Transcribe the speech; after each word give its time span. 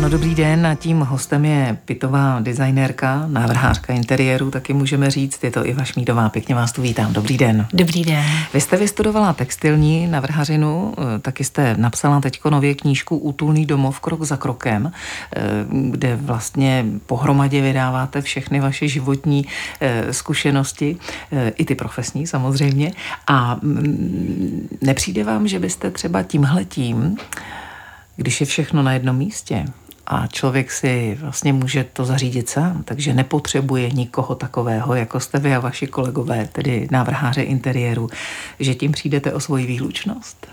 Ano, 0.00 0.08
dobrý 0.08 0.34
den. 0.34 0.76
Tím 0.80 1.00
hostem 1.00 1.44
je 1.44 1.78
pitová 1.84 2.40
designérka, 2.40 3.24
návrhářka 3.26 3.92
interiéru, 3.92 4.50
taky 4.50 4.72
můžeme 4.72 5.10
říct. 5.10 5.44
Je 5.44 5.50
to 5.50 5.66
Iva 5.66 5.84
Šmídová. 5.84 6.28
Pěkně 6.28 6.54
vás 6.54 6.72
tu 6.72 6.82
vítám. 6.82 7.12
Dobrý 7.12 7.38
den. 7.38 7.66
Dobrý 7.72 8.04
den. 8.04 8.24
Vy 8.54 8.60
jste 8.60 8.76
vystudovala 8.76 9.32
textilní 9.32 10.06
navrhařinu, 10.06 10.94
eh, 10.98 11.18
taky 11.18 11.44
jste 11.44 11.74
napsala 11.78 12.20
teď 12.20 12.40
nově 12.50 12.74
knížku 12.74 13.16
Útulný 13.16 13.66
domov 13.66 14.00
krok 14.00 14.22
za 14.22 14.36
krokem, 14.36 14.92
eh, 15.36 15.40
kde 15.90 16.16
vlastně 16.16 16.84
pohromadě 17.06 17.60
vydáváte 17.60 18.22
všechny 18.22 18.60
vaše 18.60 18.88
životní 18.88 19.46
eh, 19.80 20.12
zkušenosti, 20.12 20.96
i 21.56 21.64
ty 21.64 21.74
profesní 21.74 22.26
samozřejmě. 22.26 22.92
A 23.26 23.58
mm, 23.62 24.68
nepřijde 24.80 25.24
vám, 25.24 25.48
že 25.48 25.58
byste 25.58 25.90
třeba 25.90 26.22
tímhletím 26.22 27.16
když 28.16 28.40
je 28.40 28.46
všechno 28.46 28.82
na 28.82 28.92
jednom 28.92 29.16
místě 29.16 29.64
a 30.12 30.26
člověk 30.26 30.72
si 30.72 31.18
vlastně 31.20 31.52
může 31.52 31.84
to 31.84 32.04
zařídit 32.04 32.48
sám, 32.48 32.82
takže 32.82 33.14
nepotřebuje 33.14 33.90
nikoho 33.90 34.34
takového, 34.34 34.94
jako 34.94 35.20
jste 35.20 35.38
vy 35.38 35.54
a 35.54 35.60
vaši 35.60 35.86
kolegové, 35.86 36.48
tedy 36.52 36.88
návrháře 36.90 37.42
interiéru, 37.42 38.08
že 38.60 38.74
tím 38.74 38.92
přijdete 38.92 39.32
o 39.32 39.40
svoji 39.40 39.66
výlučnost. 39.66 40.46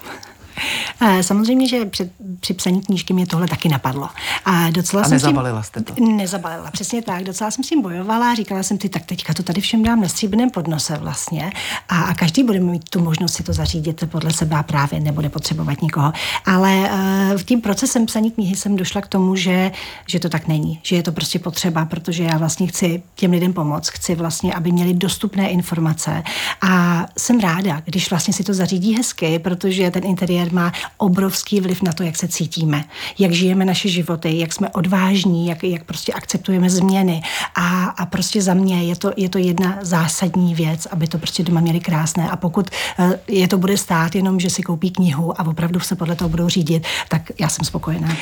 Eh, 1.02 1.24
samozřejmě, 1.24 1.68
že 1.68 1.86
před, 1.86 2.12
při 2.40 2.54
psaní 2.54 2.82
knížky 2.82 3.14
mě 3.14 3.28
tohle 3.28 3.48
taky 3.48 3.70
napadlo. 3.70 4.10
A, 4.46 4.70
docela 4.70 5.04
a 5.04 5.08
nezabalila 5.08 5.64
jsem 5.64 5.84
jste 5.84 5.94
to? 5.94 6.06
Nezabalila, 6.06 6.72
přesně 6.72 7.02
tak. 7.02 7.24
Docela 7.24 7.52
jsem 7.52 7.64
s 7.64 7.70
tím 7.70 7.82
bojovala, 7.82 8.36
říkala 8.36 8.64
jsem 8.64 8.78
ty, 8.78 8.90
tak 8.90 9.06
teďka 9.06 9.34
to 9.34 9.44
tady 9.44 9.62
všem 9.62 9.84
dám 9.84 10.02
na 10.02 10.08
stříbrném 10.08 10.50
podnose 10.50 10.98
vlastně. 10.98 11.52
A, 11.90 12.02
a 12.02 12.14
každý 12.14 12.44
bude 12.44 12.60
mít 12.60 12.90
tu 12.90 13.00
možnost 13.00 13.34
si 13.34 13.44
to 13.44 13.54
zařídit 13.54 14.04
podle 14.12 14.34
sebe 14.34 14.56
a 14.56 14.64
právě 14.64 15.00
nebude 15.00 15.30
potřebovat 15.30 15.82
nikoho. 15.82 16.14
Ale 16.46 16.90
uh, 16.92 17.38
v 17.38 17.44
tím 17.44 17.62
procesem 17.62 18.06
psaní 18.06 18.32
knihy 18.32 18.56
jsem 18.56 18.76
došla 18.76 19.02
k 19.02 19.08
tomu, 19.08 19.36
že, 19.36 19.72
že 20.08 20.20
to 20.20 20.30
tak 20.30 20.48
není. 20.48 20.80
Že 20.84 20.96
je 20.96 21.04
to 21.04 21.12
prostě 21.12 21.40
potřeba, 21.40 21.86
protože 21.86 22.24
já 22.24 22.38
vlastně 22.38 22.68
chci 22.68 23.04
těm 23.16 23.32
lidem 23.32 23.54
pomoct. 23.54 23.90
Chci 23.90 24.16
vlastně, 24.16 24.54
aby 24.54 24.72
měli 24.72 24.94
dostupné 24.94 25.50
informace. 25.50 26.24
A 26.62 27.06
jsem 27.18 27.40
ráda, 27.40 27.82
když 27.86 28.10
vlastně 28.10 28.34
si 28.34 28.44
to 28.44 28.54
zařídí 28.54 28.96
hezky, 28.96 29.40
protože 29.40 29.92
ten 29.92 30.06
interiér 30.06 30.47
internet 30.48 30.52
má 30.52 30.72
obrovský 30.98 31.62
vliv 31.62 31.82
na 31.82 31.94
to, 31.94 32.04
jak 32.04 32.16
se 32.18 32.28
cítíme, 32.28 32.86
jak 33.20 33.32
žijeme 33.32 33.66
naše 33.66 33.90
životy, 33.90 34.40
jak 34.40 34.54
jsme 34.54 34.70
odvážní, 34.70 35.48
jak, 35.48 35.64
jak 35.64 35.84
prostě 35.84 36.14
akceptujeme 36.14 36.70
změny. 36.70 37.22
A, 37.56 37.86
a 37.86 38.06
prostě 38.06 38.42
za 38.42 38.54
mě 38.54 38.84
je 38.84 38.96
to, 38.96 39.12
je 39.18 39.30
to 39.30 39.38
jedna 39.38 39.78
zásadní 39.82 40.56
věc, 40.56 40.86
aby 40.86 41.08
to 41.08 41.18
prostě 41.18 41.44
doma 41.44 41.62
měli 41.62 41.80
krásné. 41.80 42.30
A 42.30 42.36
pokud 42.36 42.70
eh, 43.00 43.20
je 43.28 43.48
to 43.48 43.58
bude 43.58 43.78
stát 43.78 44.16
jenom, 44.16 44.40
že 44.40 44.50
si 44.50 44.62
koupí 44.62 44.92
knihu 44.92 45.42
a 45.42 45.48
opravdu 45.48 45.80
se 45.80 45.96
podle 45.96 46.16
toho 46.16 46.30
budou 46.30 46.50
řídit, 46.50 46.84
tak 47.10 47.32
já 47.40 47.50
jsem 47.50 47.66
spokojená. 47.66 48.16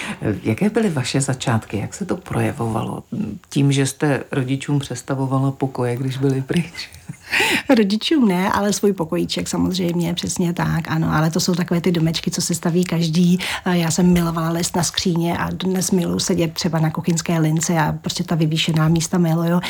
Jaké 0.44 0.70
byly 0.70 0.89
vaše 0.89 1.22
začátky? 1.22 1.78
Jak 1.78 1.94
se 1.94 2.06
to 2.06 2.17
projevovalo? 2.17 3.04
Tím, 3.50 3.72
že 3.72 3.86
jste 3.86 4.23
rodičům 4.32 4.80
přestavovala 4.80 5.52
pokoje, 5.52 5.95
když 5.95 6.17
byli 6.17 6.42
pryč? 6.42 6.89
Rodičům 7.78 8.28
ne, 8.28 8.52
ale 8.52 8.73
svůj 8.73 8.94
pokojíček 8.94 9.48
samozřejmě, 9.48 10.14
přesně 10.14 10.54
tak, 10.54 10.92
ano, 10.92 11.14
ale 11.14 11.32
to 11.32 11.40
jsou 11.40 11.56
takové 11.56 11.82
ty 11.82 11.92
domečky, 11.92 12.32
co 12.32 12.42
se 12.42 12.56
staví 12.56 12.84
každý. 12.84 13.40
Já 13.66 13.92
jsem 13.92 14.14
milovala 14.14 14.50
list 14.50 14.76
na 14.76 14.84
skříně 14.84 15.38
a 15.38 15.50
dnes 15.50 15.92
miluji 15.92 16.20
sedět 16.20 16.54
třeba 16.54 16.80
na 16.80 16.90
kuchyňské 16.90 17.40
lince 17.40 17.80
a 17.80 17.92
prostě 17.92 18.23
ta 18.23 18.36
vyvýšená 18.36 18.88
místa 18.88 19.17
miluju. 19.17 19.62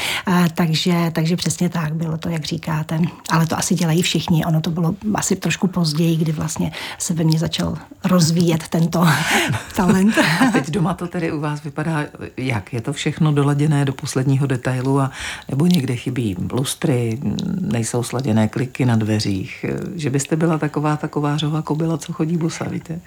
Takže, 0.54 1.12
takže 1.12 1.36
přesně 1.36 1.70
tak 1.70 1.94
bylo 1.94 2.18
to, 2.18 2.30
jak 2.30 2.46
říkáte. 2.46 3.00
Ale 3.30 3.48
to 3.48 3.58
asi 3.58 3.76
dělají 3.76 4.02
všichni. 4.02 4.46
Ono 4.46 4.62
to 4.62 4.70
bylo 4.70 4.96
asi 5.14 5.36
trošku 5.36 5.68
později, 5.68 6.16
kdy 6.16 6.32
vlastně 6.32 6.72
se 6.98 7.14
ve 7.14 7.24
mně 7.24 7.40
začal 7.40 7.78
rozvíjet 8.04 8.68
tento 8.68 9.08
talent. 9.76 10.18
A 10.18 10.52
teď 10.52 10.70
doma 10.70 10.94
to 10.94 11.08
tedy 11.08 11.32
u 11.32 11.40
vás 11.40 11.64
vypadá 11.64 12.06
jak? 12.38 12.74
Je 12.74 12.82
to 12.82 12.94
všechno 12.94 13.32
doladěné 13.32 13.86
do 13.86 13.94
posledního 13.94 14.48
detailu 14.48 15.00
a 15.00 15.12
nebo 15.50 15.66
někde 15.66 15.96
chybí 15.96 16.36
lustry, 16.52 17.20
nejsou 17.62 18.04
sladěné 18.04 18.48
kliky 18.48 18.86
na 18.86 18.96
dveřích, 18.96 19.66
že 19.96 20.10
byste 20.10 20.36
byla 20.36 20.58
taková 20.58 20.98
ta 20.98 21.08
kovářová 21.08 21.62
kobila, 21.62 21.98
co 21.98 22.14
chodí 22.14 22.38
bosa, 22.38 22.66
víte? 22.70 23.00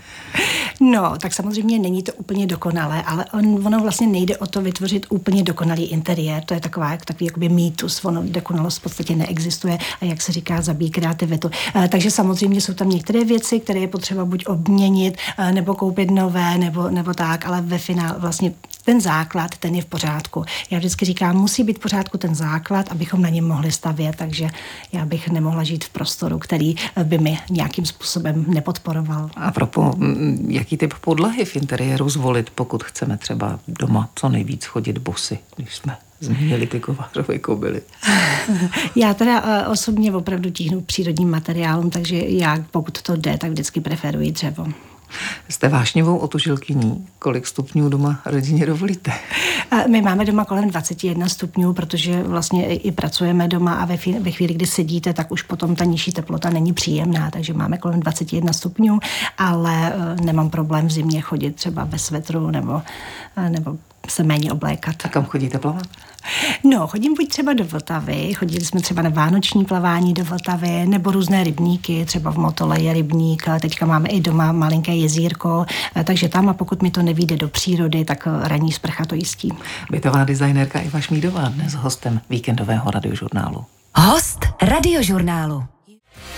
No, 0.81 1.19
tak 1.19 1.35
samozřejmě 1.35 1.79
není 1.79 2.03
to 2.03 2.13
úplně 2.13 2.47
dokonalé, 2.47 3.03
ale 3.03 3.25
on, 3.33 3.67
ono 3.67 3.81
vlastně 3.81 4.07
nejde 4.07 4.37
o 4.37 4.47
to 4.47 4.63
vytvořit 4.63 5.07
úplně 5.09 5.43
dokonalý 5.43 5.85
interiér. 5.85 6.45
To 6.45 6.55
je 6.55 6.61
taková, 6.61 6.97
takový 6.97 7.27
jakoby 7.27 7.49
mýtus. 7.49 8.05
Ono 8.05 8.23
dokonalost 8.23 8.79
v 8.79 8.83
podstatě 8.83 9.17
neexistuje 9.17 9.79
a 10.01 10.05
jak 10.05 10.23
se 10.23 10.33
říká, 10.33 10.63
zabíjí 10.63 10.91
kreativitu. 10.91 11.51
E, 11.77 11.89
takže 11.89 12.11
samozřejmě 12.11 12.61
jsou 12.61 12.75
tam 12.75 12.89
některé 12.89 13.25
věci, 13.25 13.61
které 13.61 13.81
je 13.81 13.89
potřeba 13.89 14.25
buď 14.25 14.47
obměnit, 14.47 15.17
e, 15.39 15.53
nebo 15.53 15.75
koupit 15.75 16.11
nové, 16.11 16.59
nebo, 16.59 16.91
nebo 16.91 17.15
tak, 17.15 17.47
ale 17.47 17.61
ve 17.61 17.79
finále 17.79 18.19
vlastně 18.19 18.53
ten 18.85 19.01
základ, 19.01 19.57
ten 19.57 19.75
je 19.75 19.83
v 19.83 19.87
pořádku. 19.87 20.45
Já 20.71 20.79
vždycky 20.79 21.05
říkám, 21.05 21.37
musí 21.37 21.65
být 21.65 21.79
v 21.79 21.81
pořádku 21.81 22.19
ten 22.19 22.35
základ, 22.35 22.93
abychom 22.93 23.23
na 23.23 23.29
něm 23.29 23.45
mohli 23.45 23.73
stavět, 23.73 24.17
takže 24.17 24.49
já 24.93 25.07
bych 25.07 25.29
nemohla 25.29 25.65
žít 25.65 25.85
v 25.85 25.89
prostoru, 25.89 26.39
který 26.39 26.75
by 27.05 27.19
mi 27.19 27.39
nějakým 27.51 27.87
způsobem 27.87 28.45
nepodporoval. 28.49 29.31
A 29.37 29.51
propo, 29.51 29.93
jaký 30.69 30.77
typ 30.77 30.95
podlahy 31.01 31.45
v 31.45 31.57
interiéru 31.57 32.09
zvolit, 32.09 32.51
pokud 32.51 32.85
chceme 32.85 33.17
třeba 33.17 33.61
doma 33.69 34.11
co 34.15 34.29
nejvíc 34.29 34.65
chodit 34.65 34.99
bosy, 34.99 35.39
když 35.57 35.77
jsme 35.77 35.97
zmínili 36.21 36.67
ty 36.67 36.81
kovářové 36.81 37.39
kobily. 37.39 37.83
Já 38.97 39.15
teda 39.15 39.43
eh, 39.45 39.67
osobně 39.69 40.13
opravdu 40.13 40.51
tíhnu 40.51 40.81
přírodním 40.81 41.31
materiálům, 41.31 41.91
takže 41.91 42.17
já, 42.17 42.59
pokud 42.71 43.03
to 43.03 43.17
jde, 43.17 43.39
tak 43.39 43.51
vždycky 43.51 43.81
preferuji 43.81 44.33
dřevo. 44.33 44.67
Jste 45.49 45.69
vášnivou 45.69 46.17
otužilkyní. 46.17 47.07
Kolik 47.19 47.47
stupňů 47.47 47.89
doma 47.89 48.21
rodině 48.27 48.67
dovolíte? 48.67 49.13
My 49.89 50.03
máme 50.03 50.25
doma 50.25 50.45
kolem 50.45 50.71
21 50.71 51.29
stupňů, 51.29 51.73
protože 51.73 52.23
vlastně 52.23 52.75
i 52.75 52.93
pracujeme 52.93 53.49
doma 53.49 53.75
a 53.75 53.85
ve 54.21 54.31
chvíli, 54.31 54.55
kdy 54.55 54.67
sedíte, 54.67 55.13
tak 55.13 55.33
už 55.33 55.43
potom 55.43 55.77
ta 55.77 55.85
nižší 55.85 56.13
teplota 56.13 56.51
není 56.51 56.73
příjemná, 56.73 57.31
takže 57.31 57.55
máme 57.55 57.79
kolem 57.79 58.01
21 58.01 58.53
stupňů, 58.53 58.99
ale 59.39 59.93
eh, 59.93 60.23
nemám 60.25 60.51
problém 60.51 60.87
v 60.87 60.93
zimě 60.93 61.21
chodit 61.21 61.57
třeba 61.57 61.85
ve 61.85 61.99
svetru 61.99 62.51
nebo, 62.51 62.83
eh, 63.37 63.51
nebo 63.51 63.77
se 64.11 64.23
méně 64.23 64.53
oblékat. 64.53 64.95
A 65.05 65.09
kam 65.09 65.25
chodíte 65.25 65.59
plavat? 65.59 65.87
No, 66.65 66.87
chodím 66.87 67.15
buď 67.15 67.29
třeba 67.29 67.53
do 67.53 67.65
Vltavy, 67.65 68.35
chodili 68.35 68.65
jsme 68.65 68.81
třeba 68.81 69.03
na 69.03 69.11
vánoční 69.11 69.65
plavání 69.65 70.15
do 70.15 70.25
Vltavy, 70.25 70.87
nebo 70.87 71.11
různé 71.11 71.45
rybníky, 71.45 72.05
třeba 72.05 72.31
v 72.31 72.37
Motole 72.37 72.81
je 72.81 72.93
rybník, 72.93 73.45
teďka 73.61 73.87
máme 73.87 74.09
i 74.09 74.21
doma 74.21 74.53
malinké 74.53 74.95
jezírko, 74.95 75.67
eh, 75.97 76.05
takže 76.05 76.29
tam 76.29 76.49
a 76.49 76.53
pokud 76.53 76.83
mi 76.83 76.91
to 76.91 77.03
nevíde 77.03 77.37
do 77.37 77.49
přírody, 77.49 78.05
tak 78.05 78.27
eh, 78.27 78.49
ranní 78.49 78.73
sprcha 78.73 79.05
to 79.05 79.15
jistí. 79.15 79.53
Bytová 79.91 80.25
designérka 80.25 80.81
Iva 80.81 81.01
Šmídová 81.01 81.49
dnes 81.49 81.75
hostem 81.75 82.21
víkendového 82.31 82.91
radiožurnálu. 82.91 83.65
Host 83.95 84.39
radiožurnálu. 84.63 85.65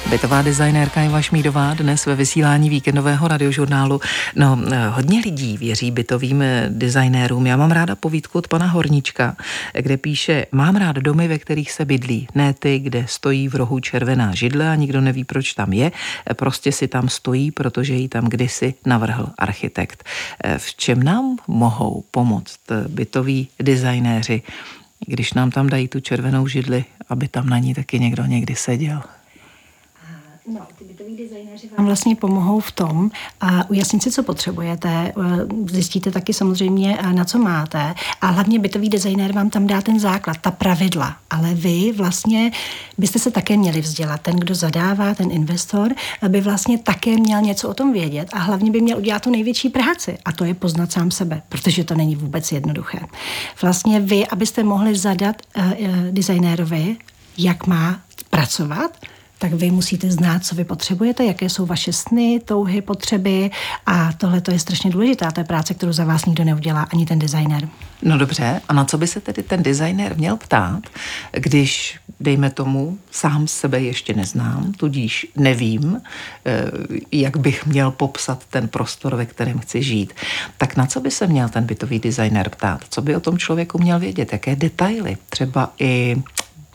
Bytová 0.08 0.42
designérka 0.42 1.02
Iva 1.02 1.22
Šmídová 1.22 1.74
dnes 1.74 2.06
ve 2.06 2.14
vysílání 2.14 2.70
víkendového 2.70 3.28
radiožurnálu. 3.28 4.00
No, 4.36 4.58
hodně 4.90 5.20
lidí 5.20 5.56
věří 5.56 5.90
bytovým 5.90 6.44
designérům. 6.68 7.46
Já 7.46 7.56
mám 7.56 7.70
ráda 7.70 7.96
povídku 7.96 8.38
od 8.38 8.48
pana 8.48 8.66
Hornička, 8.66 9.36
kde 9.74 9.96
píše, 9.96 10.46
mám 10.52 10.76
rád 10.76 10.96
domy, 10.96 11.28
ve 11.28 11.38
kterých 11.38 11.72
se 11.72 11.84
bydlí, 11.84 12.28
ne 12.34 12.54
ty, 12.54 12.78
kde 12.78 13.06
stojí 13.08 13.48
v 13.48 13.54
rohu 13.54 13.80
červená 13.80 14.34
židle 14.34 14.68
a 14.68 14.74
nikdo 14.74 15.00
neví, 15.00 15.24
proč 15.24 15.52
tam 15.52 15.72
je. 15.72 15.92
Prostě 16.34 16.72
si 16.72 16.88
tam 16.88 17.08
stojí, 17.08 17.50
protože 17.50 17.94
ji 17.94 18.08
tam 18.08 18.24
kdysi 18.24 18.74
navrhl 18.86 19.26
architekt. 19.38 20.04
V 20.56 20.76
čem 20.76 21.02
nám 21.02 21.36
mohou 21.48 22.04
pomoct 22.10 22.60
bytoví 22.88 23.48
designéři, 23.62 24.42
když 25.06 25.32
nám 25.32 25.50
tam 25.50 25.68
dají 25.68 25.88
tu 25.88 26.00
červenou 26.00 26.46
židli, 26.46 26.84
aby 27.08 27.28
tam 27.28 27.48
na 27.48 27.58
ní 27.58 27.74
taky 27.74 27.98
někdo 27.98 28.24
někdy 28.24 28.56
seděl? 28.56 29.02
No, 30.50 30.60
ty 30.78 30.84
bytoví 30.84 31.16
designéři 31.16 31.68
vám 31.76 31.86
vlastně 31.86 32.16
pomohou 32.16 32.60
v 32.60 32.72
tom 32.72 33.10
a 33.40 33.70
ujasnit 33.70 34.02
si, 34.02 34.10
co 34.10 34.22
potřebujete. 34.22 34.88
E, 34.88 35.12
zjistíte 35.66 36.10
taky 36.10 36.34
samozřejmě, 36.34 36.98
e, 36.98 37.12
na 37.12 37.24
co 37.24 37.38
máte. 37.38 37.94
A 38.20 38.26
hlavně 38.26 38.58
bytový 38.58 38.88
designér 38.88 39.32
vám 39.32 39.50
tam 39.50 39.66
dá 39.66 39.82
ten 39.82 40.00
základ, 40.00 40.36
ta 40.40 40.50
pravidla. 40.50 41.16
Ale 41.30 41.54
vy 41.54 41.92
vlastně 41.92 42.52
byste 42.98 43.18
se 43.18 43.30
také 43.30 43.56
měli 43.56 43.80
vzdělat. 43.80 44.20
Ten, 44.20 44.36
kdo 44.36 44.54
zadává, 44.54 45.14
ten 45.14 45.32
investor, 45.32 45.94
by 46.28 46.40
vlastně 46.40 46.78
také 46.78 47.16
měl 47.16 47.40
něco 47.40 47.68
o 47.68 47.74
tom 47.74 47.92
vědět 47.92 48.28
a 48.32 48.38
hlavně 48.38 48.70
by 48.70 48.80
měl 48.80 48.98
udělat 48.98 49.22
tu 49.22 49.30
největší 49.30 49.68
práci. 49.68 50.18
A 50.24 50.32
to 50.32 50.44
je 50.44 50.54
poznat 50.54 50.92
sám 50.92 51.10
sebe, 51.10 51.42
protože 51.48 51.84
to 51.84 51.94
není 51.94 52.16
vůbec 52.16 52.52
jednoduché. 52.52 52.98
Vlastně 53.62 54.00
vy, 54.00 54.26
abyste 54.26 54.64
mohli 54.64 54.96
zadat 54.96 55.36
uh, 55.56 55.72
designérovi, 56.10 56.96
jak 57.38 57.66
má 57.66 58.00
pracovat, 58.30 58.96
tak 59.40 59.52
vy 59.52 59.70
musíte 59.70 60.10
znát, 60.10 60.44
co 60.44 60.54
vy 60.54 60.64
potřebujete, 60.64 61.24
jaké 61.24 61.48
jsou 61.48 61.66
vaše 61.66 61.92
sny, 61.92 62.40
touhy, 62.44 62.82
potřeby 62.82 63.50
a 63.86 64.12
tohle 64.12 64.40
to 64.40 64.50
je 64.50 64.58
strašně 64.58 64.90
důležité. 64.90 65.32
To 65.32 65.40
je 65.40 65.44
práce, 65.44 65.74
kterou 65.74 65.92
za 65.92 66.04
vás 66.04 66.24
nikdo 66.24 66.44
neudělá, 66.44 66.82
ani 66.82 67.06
ten 67.06 67.18
designer. 67.18 67.68
No 68.02 68.18
dobře, 68.18 68.60
a 68.68 68.72
na 68.72 68.84
co 68.84 68.98
by 68.98 69.06
se 69.06 69.20
tedy 69.20 69.42
ten 69.42 69.62
designer 69.62 70.16
měl 70.16 70.36
ptát, 70.36 70.82
když, 71.32 71.98
dejme 72.20 72.50
tomu, 72.50 72.98
sám 73.10 73.48
sebe 73.48 73.80
ještě 73.80 74.14
neznám, 74.14 74.72
tudíž 74.72 75.26
nevím, 75.36 76.00
eh, 76.46 76.64
jak 77.12 77.36
bych 77.36 77.66
měl 77.66 77.90
popsat 77.90 78.44
ten 78.50 78.68
prostor, 78.68 79.16
ve 79.16 79.26
kterém 79.26 79.58
chci 79.58 79.82
žít. 79.82 80.12
Tak 80.58 80.76
na 80.76 80.86
co 80.86 81.00
by 81.00 81.10
se 81.10 81.26
měl 81.26 81.48
ten 81.48 81.64
bytový 81.64 81.98
designer 81.98 82.48
ptát? 82.48 82.80
Co 82.90 83.02
by 83.02 83.16
o 83.16 83.20
tom 83.20 83.38
člověku 83.38 83.78
měl 83.78 83.98
vědět? 83.98 84.32
Jaké 84.32 84.56
detaily? 84.56 85.16
Třeba 85.30 85.72
i 85.78 86.22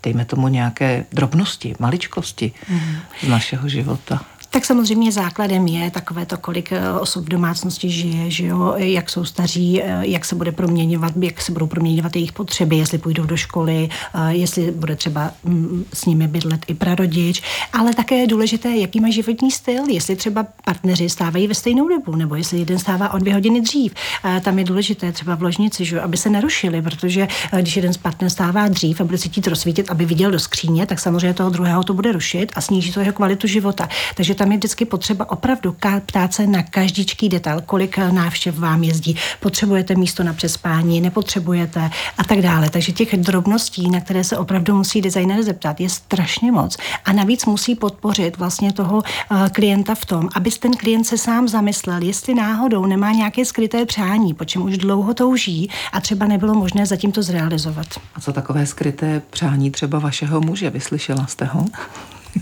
dejme 0.05 0.25
tomu 0.25 0.47
nějaké 0.47 1.05
drobnosti, 1.11 1.75
maličkosti 1.79 2.51
mm. 2.69 2.79
z 3.23 3.27
našeho 3.27 3.69
života. 3.69 4.21
Tak 4.55 4.65
samozřejmě 4.65 5.11
základem 5.11 5.67
je 5.67 5.91
takové 5.91 6.25
to, 6.25 6.37
kolik 6.37 6.71
eh, 6.71 6.91
osob 6.99 7.25
v 7.25 7.29
domácnosti 7.29 7.89
žije, 7.89 8.31
že 8.31 8.45
jo, 8.45 8.73
jak 8.77 9.09
jsou 9.09 9.25
staří, 9.25 9.81
eh, 9.81 9.99
jak 10.01 10.25
se 10.25 10.35
bude 10.35 10.51
proměňovat, 10.51 11.13
jak 11.21 11.41
se 11.41 11.51
budou 11.51 11.67
proměňovat 11.67 12.15
jejich 12.15 12.31
potřeby, 12.31 12.75
jestli 12.75 12.97
půjdou 12.97 13.23
do 13.23 13.37
školy, 13.37 13.89
eh, 14.13 14.33
jestli 14.33 14.71
bude 14.71 14.95
třeba 14.95 15.31
mm, 15.43 15.85
s 15.93 16.05
nimi 16.05 16.27
bydlet 16.27 16.61
i 16.67 16.73
prarodič, 16.73 17.41
ale 17.73 17.93
také 17.93 18.15
je 18.15 18.27
důležité, 18.27 18.75
jaký 18.75 18.99
má 18.99 19.09
životní 19.09 19.51
styl, 19.51 19.89
jestli 19.89 20.15
třeba 20.15 20.45
partneři 20.65 21.09
stávají 21.09 21.47
ve 21.47 21.55
stejnou 21.55 21.87
dobu, 21.87 22.15
nebo 22.15 22.35
jestli 22.35 22.59
jeden 22.59 22.79
stává 22.79 23.13
o 23.13 23.17
dvě 23.17 23.33
hodiny 23.33 23.61
dřív. 23.61 23.93
Tam 24.41 24.59
je 24.59 24.65
důležité 24.65 25.11
třeba 25.11 25.35
v 25.35 25.43
ložnici, 25.43 25.85
že, 25.85 26.01
aby 26.01 26.17
se 26.17 26.29
nerušili, 26.29 26.81
protože 26.81 27.27
když 27.61 27.75
jeden 27.75 27.93
z 27.93 27.97
partnerů 27.97 28.29
stává 28.29 28.67
dřív 28.67 29.01
a 29.01 29.03
bude 29.03 29.17
chtít 29.17 29.47
rozsvítit, 29.47 29.89
aby 29.89 30.05
viděl 30.05 30.31
do 30.31 30.39
skříně, 30.39 30.85
tak 30.85 30.99
samozřejmě 30.99 31.33
toho 31.33 31.49
druhého 31.49 31.83
to 31.83 31.93
bude 31.93 32.11
rušit 32.11 32.51
a 32.55 32.61
sníží 32.61 32.93
to 32.93 32.99
jeho 32.99 33.13
kvalitu 33.13 33.47
života. 33.47 33.89
Takže 34.15 34.35
tam 34.45 34.51
je 34.51 34.57
vždycky 34.57 34.85
potřeba 34.85 35.29
opravdu 35.29 35.75
ptát 36.05 36.33
se 36.33 36.47
na 36.47 36.63
každičký 36.63 37.29
detail, 37.29 37.61
kolik 37.61 37.97
návštěv 37.97 38.59
vám 38.59 38.83
jezdí, 38.83 39.15
potřebujete 39.39 39.95
místo 39.95 40.23
na 40.23 40.33
přespání, 40.33 41.01
nepotřebujete 41.01 41.89
a 42.17 42.23
tak 42.23 42.41
dále. 42.41 42.69
Takže 42.69 42.91
těch 42.91 43.17
drobností, 43.17 43.89
na 43.89 44.01
které 44.01 44.23
se 44.23 44.37
opravdu 44.37 44.75
musí 44.75 45.01
designer 45.01 45.43
zeptat, 45.43 45.81
je 45.81 45.89
strašně 45.89 46.51
moc. 46.51 46.77
A 47.05 47.13
navíc 47.13 47.45
musí 47.45 47.75
podpořit 47.75 48.37
vlastně 48.37 48.73
toho 48.73 48.97
uh, 48.97 49.47
klienta 49.47 49.95
v 49.95 50.05
tom, 50.05 50.29
aby 50.35 50.51
ten 50.51 50.73
klient 50.73 51.03
se 51.03 51.17
sám 51.17 51.47
zamyslel, 51.47 52.01
jestli 52.01 52.35
náhodou 52.35 52.85
nemá 52.85 53.11
nějaké 53.11 53.45
skryté 53.45 53.85
přání, 53.85 54.33
po 54.33 54.45
čem 54.45 54.61
už 54.61 54.77
dlouho 54.77 55.13
touží 55.13 55.69
a 55.91 56.01
třeba 56.01 56.25
nebylo 56.25 56.53
možné 56.53 56.85
zatím 56.85 57.11
to 57.11 57.23
zrealizovat. 57.23 57.87
A 58.15 58.21
co 58.21 58.33
takové 58.33 58.65
skryté 58.65 59.21
přání 59.29 59.71
třeba 59.71 59.99
vašeho 59.99 60.41
muže? 60.41 60.69
Vyslyšela 60.69 61.27
jste 61.27 61.45
ho? 61.45 61.65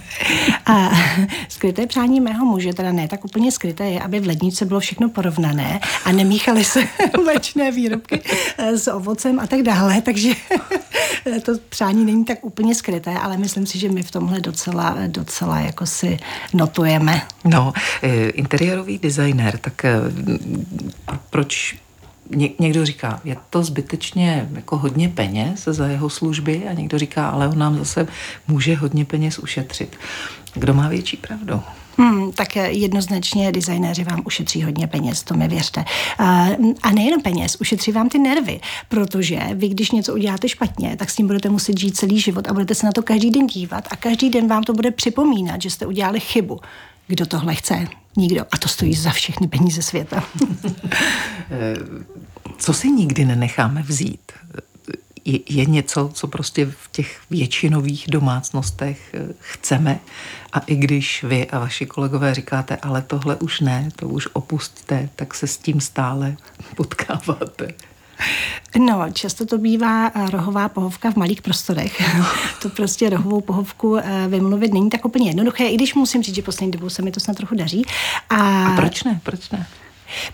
A 0.65 0.91
skryté 1.49 1.87
přání 1.87 2.21
mého 2.21 2.45
muže, 2.45 2.73
teda 2.73 2.91
ne 2.91 3.07
tak 3.07 3.25
úplně 3.25 3.51
skryté, 3.51 3.83
je, 3.85 4.01
aby 4.01 4.19
v 4.19 4.27
lednici 4.27 4.65
bylo 4.65 4.79
všechno 4.79 5.09
porovnané 5.09 5.79
a 6.05 6.11
nemíchaly 6.11 6.63
se 6.63 6.83
mléčné 7.23 7.71
výrobky 7.71 8.21
eh, 8.57 8.77
s 8.77 8.87
ovocem 8.87 9.39
a 9.39 9.47
tak 9.47 9.61
dále, 9.61 10.01
takže 10.01 10.29
to 11.43 11.51
přání 11.69 12.05
není 12.05 12.25
tak 12.25 12.45
úplně 12.45 12.75
skryté, 12.75 13.11
ale 13.11 13.37
myslím 13.37 13.65
si, 13.65 13.79
že 13.79 13.89
my 13.89 14.03
v 14.03 14.11
tomhle 14.11 14.39
docela, 14.39 14.97
docela 15.07 15.59
jako 15.59 15.85
si 15.85 16.17
notujeme. 16.53 17.21
No, 17.45 17.73
eh, 18.01 18.29
interiérový 18.29 18.97
designer, 18.97 19.57
tak 19.57 19.85
eh, 19.85 19.91
proč 21.29 21.75
Ně, 22.33 22.49
někdo 22.59 22.85
říká, 22.85 23.21
je 23.23 23.37
to 23.49 23.63
zbytečně 23.63 24.49
jako 24.55 24.77
hodně 24.77 25.09
peněz 25.09 25.63
za 25.63 25.87
jeho 25.87 26.09
služby 26.09 26.63
a 26.69 26.73
někdo 26.73 26.99
říká, 26.99 27.29
ale 27.29 27.47
on 27.47 27.57
nám 27.57 27.77
zase 27.77 28.07
může 28.47 28.75
hodně 28.75 29.05
peněz 29.05 29.39
ušetřit. 29.39 29.97
Kdo 30.53 30.73
má 30.73 30.89
větší 30.89 31.17
pravdu? 31.17 31.61
Hmm, 31.97 32.31
tak 32.31 32.55
jednoznačně 32.55 33.51
designéři 33.51 34.03
vám 34.03 34.21
ušetří 34.25 34.63
hodně 34.63 34.87
peněz, 34.87 35.23
to 35.23 35.33
mi 35.33 35.47
věřte. 35.47 35.85
A 36.83 36.91
nejenom 36.95 37.21
peněz, 37.21 37.57
ušetří 37.59 37.91
vám 37.91 38.09
ty 38.09 38.19
nervy, 38.19 38.59
protože 38.89 39.39
vy, 39.53 39.67
když 39.67 39.91
něco 39.91 40.13
uděláte 40.13 40.49
špatně, 40.49 40.95
tak 40.97 41.09
s 41.09 41.15
tím 41.15 41.27
budete 41.27 41.49
muset 41.49 41.79
žít 41.79 41.97
celý 41.97 42.19
život 42.19 42.47
a 42.47 42.53
budete 42.53 42.75
se 42.75 42.85
na 42.85 42.91
to 42.91 43.03
každý 43.03 43.31
den 43.31 43.47
dívat 43.47 43.87
a 43.91 43.95
každý 43.95 44.29
den 44.29 44.47
vám 44.47 44.63
to 44.63 44.73
bude 44.73 44.91
připomínat, 44.91 45.61
že 45.61 45.69
jste 45.69 45.85
udělali 45.85 46.19
chybu. 46.19 46.59
Kdo 47.13 47.25
tohle 47.25 47.55
chce? 47.55 47.87
Nikdo. 48.17 48.45
A 48.51 48.57
to 48.57 48.67
stojí 48.67 48.93
za 48.93 49.11
všechny 49.11 49.47
peníze 49.47 49.81
světa. 49.81 50.23
co 52.57 52.73
si 52.73 52.91
nikdy 52.91 53.25
nenecháme 53.25 53.81
vzít? 53.81 54.31
Je, 55.25 55.39
je 55.49 55.65
něco, 55.65 56.11
co 56.13 56.27
prostě 56.27 56.65
v 56.65 56.91
těch 56.91 57.21
většinových 57.29 58.05
domácnostech 58.09 59.13
eh, 59.13 59.33
chceme 59.39 59.99
a 60.53 60.59
i 60.59 60.75
když 60.75 61.23
vy 61.23 61.49
a 61.49 61.59
vaši 61.59 61.85
kolegové 61.85 62.33
říkáte, 62.33 62.77
ale 62.77 63.01
tohle 63.01 63.35
už 63.35 63.59
ne, 63.59 63.89
to 63.95 64.07
už 64.07 64.27
opustte, 64.33 65.09
tak 65.15 65.33
se 65.33 65.47
s 65.47 65.57
tím 65.57 65.81
stále 65.81 66.37
potkáváte. 66.75 67.67
No, 68.79 69.05
často 69.13 69.45
to 69.45 69.57
bývá 69.57 70.07
eh, 70.07 70.29
rohová 70.29 70.69
pohovka 70.69 71.11
v 71.11 71.15
malých 71.15 71.41
prostorech. 71.41 72.01
to 72.61 72.69
prostě 72.69 73.09
rohovou 73.09 73.41
pohovku 73.41 73.97
eh, 73.97 74.25
vymluvit 74.27 74.73
není 74.73 74.89
tak 74.89 75.05
úplně 75.05 75.29
jednoduché, 75.29 75.67
i 75.67 75.75
když 75.75 75.95
musím 75.95 76.23
říct, 76.23 76.35
že 76.35 76.41
poslední 76.41 76.71
dobou 76.71 76.89
se 76.89 77.01
mi 77.01 77.11
to 77.11 77.19
snad 77.19 77.37
trochu 77.37 77.55
daří. 77.55 77.85
A, 78.29 78.65
a 78.65 78.75
proč 78.75 79.03
ne? 79.03 79.19
Proč 79.23 79.49
ne? 79.49 79.67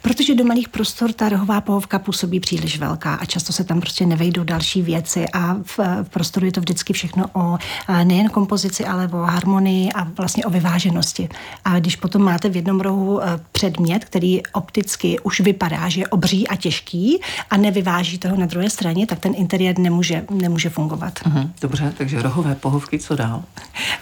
Protože 0.01 0.35
do 0.35 0.43
malých 0.43 0.69
prostor 0.69 1.13
ta 1.13 1.29
rohová 1.29 1.61
pohovka 1.61 1.99
působí 1.99 2.39
příliš 2.39 2.79
velká 2.79 3.15
a 3.15 3.25
často 3.25 3.53
se 3.53 3.63
tam 3.63 3.79
prostě 3.79 4.05
nevejdou 4.05 4.43
další 4.43 4.81
věci 4.81 5.25
a 5.33 5.55
v, 5.63 5.79
v 6.03 6.09
prostoru 6.09 6.45
je 6.45 6.51
to 6.51 6.61
vždycky 6.61 6.93
všechno 6.93 7.25
o 7.33 7.57
nejen 8.03 8.29
kompozici, 8.29 8.85
ale 8.85 9.07
o 9.07 9.17
harmonii 9.17 9.91
a 9.91 10.03
vlastně 10.03 10.45
o 10.45 10.49
vyváženosti. 10.49 11.29
A 11.65 11.79
když 11.79 11.95
potom 11.95 12.21
máte 12.21 12.49
v 12.49 12.55
jednom 12.55 12.79
rohu 12.81 13.23
e, 13.23 13.39
předmět, 13.51 14.05
který 14.05 14.41
opticky 14.53 15.19
už 15.19 15.39
vypadá, 15.39 15.89
že 15.89 16.01
je 16.01 16.07
obří 16.07 16.47
a 16.47 16.55
těžký 16.55 17.21
a 17.49 17.57
nevyváží 17.57 18.17
toho 18.17 18.37
na 18.37 18.45
druhé 18.45 18.69
straně, 18.69 19.07
tak 19.07 19.19
ten 19.19 19.33
interiér 19.35 19.79
nemůže, 19.79 20.25
nemůže 20.29 20.69
fungovat. 20.69 21.19
Mhm, 21.25 21.53
dobře, 21.61 21.93
takže 21.97 22.21
rohové 22.21 22.55
pohovky, 22.55 22.99
co 22.99 23.15
dál? 23.15 23.43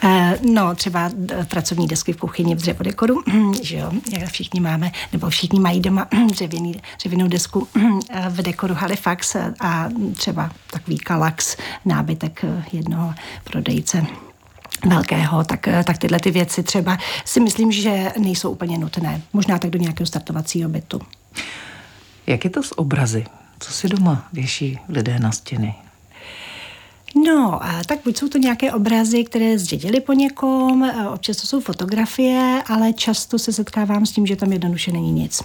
E, 0.04 0.38
no, 0.52 0.74
třeba 0.74 1.10
pracovní 1.48 1.86
desky 1.86 2.12
v 2.12 2.16
kuchyni 2.16 2.54
v 2.54 2.58
dřevodekoru, 2.58 3.22
že 3.62 3.76
jo, 3.76 3.90
jak 4.18 4.30
všichni 4.30 4.60
máme, 4.60 4.92
nebo 5.12 5.30
všichni 5.30 5.60
mají 5.68 5.80
doma 5.80 6.08
dřevěný, 6.30 6.80
dřevěnou 6.96 7.28
desku 7.28 7.68
v 8.28 8.42
dekoru 8.42 8.74
Halifax 8.74 9.36
a 9.60 9.88
třeba 10.16 10.50
takový 10.70 10.98
kalax, 10.98 11.56
nábytek 11.84 12.44
jednoho 12.72 13.14
prodejce 13.44 14.06
velkého, 14.86 15.44
tak, 15.44 15.68
tak 15.84 15.98
tyhle 15.98 16.20
ty 16.20 16.30
věci 16.30 16.62
třeba 16.62 16.98
si 17.24 17.40
myslím, 17.40 17.72
že 17.72 18.12
nejsou 18.18 18.50
úplně 18.50 18.78
nutné. 18.78 19.22
Možná 19.32 19.58
tak 19.58 19.70
do 19.70 19.78
nějakého 19.78 20.06
startovacího 20.06 20.68
bytu. 20.68 21.00
Jak 22.26 22.44
je 22.44 22.50
to 22.50 22.62
s 22.62 22.78
obrazy? 22.78 23.24
Co 23.60 23.72
si 23.72 23.88
doma 23.88 24.28
věší 24.32 24.78
lidé 24.88 25.18
na 25.18 25.32
stěny? 25.32 25.74
No, 27.26 27.60
tak 27.86 27.98
buď 28.04 28.16
jsou 28.16 28.28
to 28.28 28.38
nějaké 28.38 28.72
obrazy, 28.72 29.24
které 29.24 29.58
zdědili 29.58 30.00
po 30.00 30.12
někom, 30.12 30.90
občas 31.12 31.36
to 31.36 31.46
jsou 31.46 31.60
fotografie, 31.60 32.62
ale 32.66 32.92
často 32.92 33.38
se 33.38 33.52
setkávám 33.52 34.06
s 34.06 34.12
tím, 34.12 34.26
že 34.26 34.36
tam 34.36 34.52
jednoduše 34.52 34.92
není 34.92 35.12
nic 35.12 35.42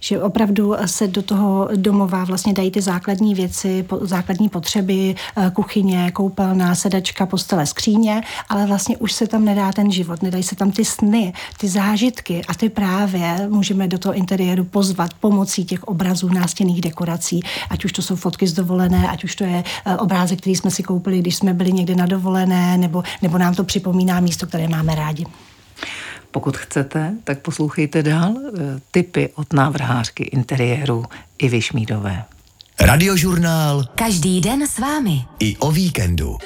že 0.00 0.22
opravdu 0.22 0.74
se 0.86 1.08
do 1.08 1.22
toho 1.22 1.68
domova 1.76 2.24
vlastně 2.24 2.52
dají 2.52 2.70
ty 2.70 2.80
základní 2.80 3.34
věci, 3.34 3.86
základní 4.00 4.48
potřeby, 4.48 5.14
eh, 5.36 5.50
kuchyně, 5.54 6.10
koupelná, 6.10 6.74
sedačka, 6.74 7.26
postele, 7.26 7.66
skříně, 7.66 8.22
ale 8.48 8.66
vlastně 8.66 8.96
už 8.96 9.12
se 9.12 9.26
tam 9.26 9.44
nedá 9.44 9.72
ten 9.72 9.92
život, 9.92 10.22
nedají 10.22 10.42
se 10.42 10.56
tam 10.56 10.70
ty 10.70 10.84
sny, 10.84 11.32
ty 11.60 11.68
zážitky 11.68 12.42
a 12.48 12.54
ty 12.54 12.68
právě 12.68 13.48
můžeme 13.48 13.88
do 13.88 13.98
toho 13.98 14.14
interiéru 14.14 14.64
pozvat 14.64 15.14
pomocí 15.14 15.64
těch 15.64 15.84
obrazů 15.84 16.28
nástěnných 16.28 16.80
dekorací, 16.80 17.40
ať 17.70 17.84
už 17.84 17.92
to 17.92 18.02
jsou 18.02 18.16
fotky 18.16 18.46
z 18.46 18.52
dovolené, 18.52 19.08
ať 19.08 19.24
už 19.24 19.36
to 19.36 19.44
je 19.44 19.64
eh, 19.84 19.96
obrázek, 19.96 20.40
který 20.40 20.56
jsme 20.56 20.70
si 20.70 20.82
koupili, 20.82 21.18
když 21.18 21.36
jsme 21.36 21.54
byli 21.54 21.72
někde 21.72 21.94
na 21.94 22.06
dovolené, 22.06 22.78
nebo, 22.78 23.02
nebo 23.22 23.38
nám 23.38 23.54
to 23.54 23.64
připomíná 23.64 24.20
místo, 24.20 24.46
které 24.46 24.68
máme 24.68 24.94
rádi. 24.94 25.26
Pokud 26.36 26.56
chcete, 26.56 27.14
tak 27.24 27.38
poslouchejte 27.40 28.02
dál 28.02 28.34
eh, 28.36 28.80
tipy 28.90 29.28
od 29.34 29.52
návrhářky 29.52 30.24
interiéru 30.24 31.04
Ivy 31.38 31.62
Šmídové. 31.62 32.24
Radiožurnál. 32.80 33.84
Každý 33.94 34.40
den 34.40 34.66
s 34.66 34.78
vámi. 34.78 35.24
I 35.38 35.56
o 35.56 35.72
víkendu. 35.72 36.38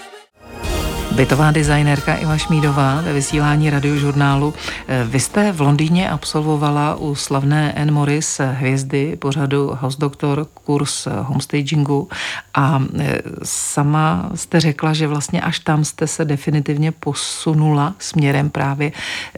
Bytová 1.20 1.50
designérka 1.50 2.14
Iva 2.14 2.38
Šmídová 2.38 3.00
ve 3.00 3.12
vysílání 3.12 3.70
radiožurnálu. 3.70 4.54
Eh, 4.88 5.04
vy 5.04 5.20
jste 5.20 5.52
v 5.52 5.60
Londýně 5.60 6.10
absolvovala 6.10 6.94
u 6.94 7.14
slavné 7.14 7.72
Anne 7.72 7.92
Morris 7.92 8.40
hvězdy 8.52 9.16
pořadu 9.16 9.78
House 9.80 9.98
Doctor 10.00 10.46
kurz 10.64 11.08
homestagingu 11.22 12.08
a 12.54 12.82
eh, 12.98 13.18
sama 13.44 14.30
jste 14.34 14.60
řekla, 14.60 14.92
že 14.92 15.06
vlastně 15.06 15.40
až 15.40 15.58
tam 15.58 15.84
jste 15.84 16.06
se 16.06 16.24
definitivně 16.24 16.92
posunula 16.92 17.94
směrem 17.98 18.50
právě 18.50 18.92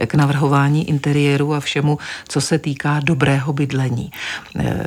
k 0.05 0.15
navrhování 0.15 0.89
interiéru 0.89 1.53
a 1.53 1.59
všemu, 1.59 1.97
co 2.27 2.41
se 2.41 2.59
týká 2.59 2.99
dobrého 2.99 3.53
bydlení. 3.53 4.11
Eh, 4.59 4.83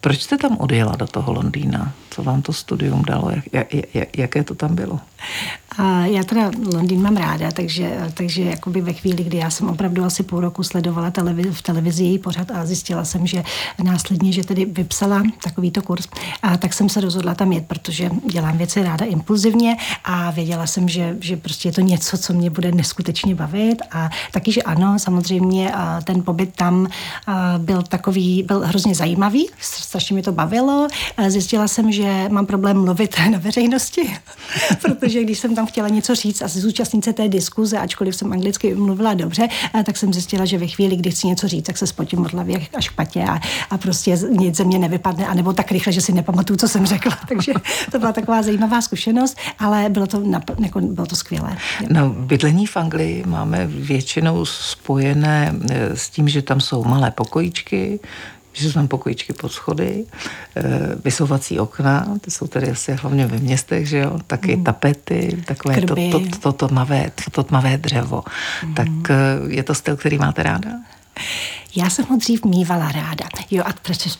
proč 0.00 0.22
jste 0.22 0.38
tam 0.38 0.56
odjela 0.56 0.96
do 0.96 1.06
toho 1.06 1.32
Londýna? 1.32 1.92
Co 2.10 2.22
vám 2.22 2.42
to 2.42 2.52
studium 2.52 3.02
dalo? 3.02 3.30
Jak, 3.30 3.44
jak, 3.52 3.94
jak, 3.94 4.18
jaké 4.18 4.44
to 4.44 4.54
tam 4.54 4.74
bylo? 4.74 5.00
A 5.78 6.06
já 6.06 6.24
teda 6.24 6.50
Londýn 6.74 7.02
mám 7.02 7.16
ráda, 7.16 7.50
takže, 7.50 8.10
takže 8.14 8.42
jakoby 8.42 8.80
ve 8.80 8.92
chvíli, 8.92 9.24
kdy 9.24 9.36
já 9.36 9.50
jsem 9.50 9.68
opravdu 9.68 10.04
asi 10.04 10.22
půl 10.22 10.40
roku 10.40 10.62
sledovala 10.62 11.10
televizi, 11.10 11.50
v 11.50 11.62
televizi 11.62 12.04
její 12.04 12.18
pořad 12.18 12.50
a 12.50 12.66
zjistila 12.66 13.04
jsem, 13.04 13.26
že 13.26 13.42
následně, 13.82 14.32
že 14.32 14.44
tedy 14.44 14.64
vypsala 14.64 15.22
takovýto 15.42 15.82
kurz, 15.82 16.08
a 16.42 16.56
tak 16.56 16.72
jsem 16.72 16.88
se 16.88 17.00
rozhodla 17.00 17.34
tam 17.34 17.52
jet, 17.52 17.66
protože 17.66 18.10
dělám 18.30 18.58
věci 18.58 18.82
ráda 18.82 19.04
impulzivně 19.04 19.76
a 20.04 20.30
věděla 20.30 20.66
jsem, 20.66 20.88
že, 20.88 21.16
že 21.20 21.36
prostě 21.36 21.68
je 21.68 21.72
to 21.72 21.80
něco, 21.80 22.18
co 22.18 22.32
mě 22.32 22.50
bude 22.50 22.72
neskutečně 22.72 23.34
bavit 23.34 23.82
a 23.92 24.10
taky, 24.32 24.52
že 24.52 24.62
ano, 24.62 24.98
samozřejmě 24.98 25.72
ten 26.04 26.22
pobyt 26.22 26.56
tam 26.56 26.86
byl 27.58 27.82
takový, 27.82 28.42
byl 28.42 28.60
hrozně 28.66 28.94
zajímavý, 28.94 29.48
strašně 29.60 30.14
mi 30.14 30.22
to 30.22 30.32
bavilo. 30.32 30.88
Zjistila 31.28 31.68
jsem, 31.68 31.92
že 31.92 32.28
mám 32.28 32.46
problém 32.46 32.84
mluvit 32.84 33.16
na 33.30 33.38
veřejnosti, 33.38 34.16
protože 34.82 35.22
když 35.22 35.38
jsem 35.38 35.54
tam 35.54 35.65
chtěla 35.66 35.88
něco 35.88 36.14
říct 36.14 36.42
a 36.42 36.48
zúčastnit 36.48 37.04
se 37.04 37.12
té 37.12 37.28
diskuze, 37.28 37.78
ačkoliv 37.78 38.16
jsem 38.16 38.32
anglicky 38.32 38.74
mluvila 38.74 39.14
dobře, 39.14 39.48
tak 39.86 39.96
jsem 39.96 40.12
zjistila, 40.12 40.44
že 40.44 40.58
ve 40.58 40.66
chvíli, 40.66 40.96
kdy 40.96 41.10
chci 41.10 41.26
něco 41.26 41.48
říct, 41.48 41.66
tak 41.66 41.78
se 41.78 41.86
spotím 41.86 42.20
od 42.20 42.32
hlavy 42.32 42.66
a 42.76 42.80
špatně 42.80 43.28
a, 43.28 43.40
a 43.70 43.78
prostě 43.78 44.18
nic 44.30 44.56
ze 44.56 44.64
mě 44.64 44.78
nevypadne, 44.78 45.26
anebo 45.26 45.52
tak 45.52 45.72
rychle, 45.72 45.92
že 45.92 46.00
si 46.00 46.12
nepamatuju, 46.12 46.56
co 46.56 46.68
jsem 46.68 46.86
řekla. 46.86 47.18
Takže 47.28 47.52
to 47.92 47.98
byla 47.98 48.12
taková 48.12 48.42
zajímavá 48.42 48.80
zkušenost, 48.80 49.36
ale 49.58 49.88
bylo 49.88 50.06
to, 50.06 50.22
jako, 50.58 50.80
bylo 50.80 51.06
to 51.06 51.16
skvělé. 51.16 51.56
No, 51.90 52.10
bydlení 52.10 52.66
v 52.66 52.76
Anglii 52.76 53.24
máme 53.26 53.66
většinou 53.66 54.44
spojené 54.44 55.54
eh, 55.70 55.96
s 55.96 56.10
tím, 56.10 56.28
že 56.28 56.42
tam 56.42 56.60
jsou 56.60 56.84
malé 56.84 57.10
pokojíčky, 57.10 58.00
že 58.56 58.68
jsou 58.68 58.74
tam 58.74 58.88
pokojičky 58.88 59.32
pod 59.32 59.52
schody, 59.52 60.04
eh, 60.56 60.62
vysouvací 61.04 61.58
okna, 61.58 62.06
ty 62.20 62.30
jsou 62.30 62.46
tady 62.46 62.70
asi 62.70 62.92
hlavně 62.92 63.26
ve 63.26 63.38
městech, 63.38 63.88
že 63.88 63.98
jo, 63.98 64.18
taky 64.26 64.56
mm. 64.56 64.64
tapety, 64.64 65.42
takové 65.46 65.80
to, 65.80 65.94
to, 65.94 66.20
to, 66.20 66.20
to, 66.40 66.52
to, 66.52 66.68
tmavé, 66.68 67.10
to 67.32 67.42
tmavé 67.42 67.78
dřevo. 67.78 68.24
Mm. 68.66 68.74
Tak 68.74 68.88
eh, 69.10 69.14
je 69.48 69.62
to 69.62 69.74
styl, 69.74 69.96
který 69.96 70.18
máte 70.18 70.42
ráda? 70.42 70.70
Já 71.76 71.90
jsem 71.90 72.04
ho 72.04 72.16
dřív 72.16 72.44
mývala 72.44 72.92
ráda. 72.92 73.24
Jo, 73.50 73.64
a 73.66 73.70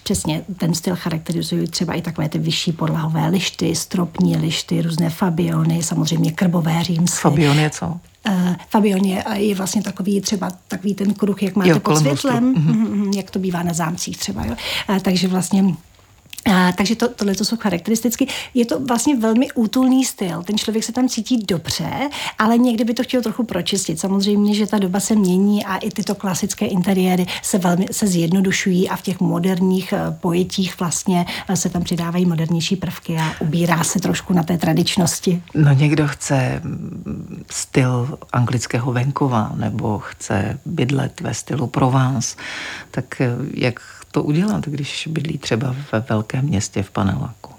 přesně 0.03 0.45
ten 0.57 0.75
styl 0.75 0.97
charakterizují 0.97 1.69
třeba 1.69 1.95
i 1.95 2.03
takové 2.03 2.29
ty 2.29 2.39
vyšší 2.39 2.73
podlahové 2.73 3.29
lišty, 3.29 3.75
stropní 3.77 4.37
lišty, 4.37 4.83
různé 4.83 5.11
fabiony, 5.11 5.83
samozřejmě 5.83 6.33
krbové 6.33 6.85
římské. 6.85 7.21
Fabion 7.21 7.59
je 7.59 7.71
co? 7.71 8.01
Uh, 8.29 8.55
Fabion 8.71 9.05
je, 9.05 9.25
je 9.33 9.55
vlastně 9.55 9.83
takový 9.83 10.21
třeba 10.21 10.53
takový 10.69 10.95
ten 10.95 11.15
kruh, 11.15 11.43
jak 11.43 11.57
máte 11.57 11.71
jo, 11.71 11.81
pod 11.81 11.97
světlem, 11.97 12.55
mm-hmm. 12.55 13.17
jak 13.17 13.31
to 13.31 13.39
bývá 13.39 13.63
na 13.63 13.73
zámcích 13.73 14.19
třeba. 14.19 14.45
Jo. 14.45 14.57
Uh, 14.91 14.99
takže 14.99 15.29
vlastně 15.29 15.65
a, 16.53 16.73
takže 16.73 16.97
to, 16.97 17.09
tohle 17.09 17.35
to 17.35 17.45
jsou 17.45 17.57
charakteristicky. 17.57 18.27
Je 18.55 18.67
to 18.67 18.81
vlastně 18.81 19.17
velmi 19.17 19.53
útulný 19.55 20.05
styl. 20.05 20.43
Ten 20.43 20.59
člověk 20.59 20.85
se 20.85 20.93
tam 20.93 21.09
cítí 21.09 21.39
dobře, 21.39 21.91
ale 22.39 22.59
někdy 22.59 22.85
by 22.85 22.95
to 22.95 23.03
chtěl 23.03 23.23
trochu 23.23 23.45
pročistit. 23.45 24.01
Samozřejmě, 24.01 24.55
že 24.55 24.67
ta 24.67 24.79
doba 24.79 25.01
se 25.01 25.15
mění 25.15 25.65
a 25.65 25.77
i 25.77 25.91
tyto 25.91 26.15
klasické 26.15 26.67
interiéry 26.67 27.27
se 27.43 27.59
velmi 27.59 27.87
se 27.91 28.07
zjednodušují 28.07 28.89
a 28.89 28.97
v 28.97 29.03
těch 29.03 29.21
moderních 29.21 29.93
eh, 29.93 29.99
pojetích 30.21 30.81
vlastně 30.81 31.27
eh, 31.49 31.57
se 31.57 31.69
tam 31.69 31.83
přidávají 31.83 32.27
modernější 32.27 32.77
prvky 32.77 33.17
a 33.17 33.33
ubírá 33.41 33.85
se 33.85 34.01
trošku 34.01 34.33
na 34.33 34.43
té 34.43 34.59
tradičnosti. 34.59 35.43
No 35.55 35.73
někdo 35.73 36.09
chce 36.09 36.61
mm, 36.65 37.45
styl 37.51 38.19
anglického 38.33 38.93
venkova 38.93 39.53
nebo 39.57 39.99
chce 39.99 40.59
bydlet 40.67 41.21
ve 41.21 41.35
stylu 41.35 41.67
Provence, 41.67 42.37
tak 42.91 43.21
eh, 43.21 43.31
jak 43.55 43.96
to 44.17 44.23
udělat, 44.23 44.69
když 44.69 45.09
bydlí 45.13 45.39
třeba 45.39 45.77
ve 45.93 46.01
velkém 46.01 46.45
městě 46.45 46.83
v 46.83 46.91
paneláku? 46.91 47.56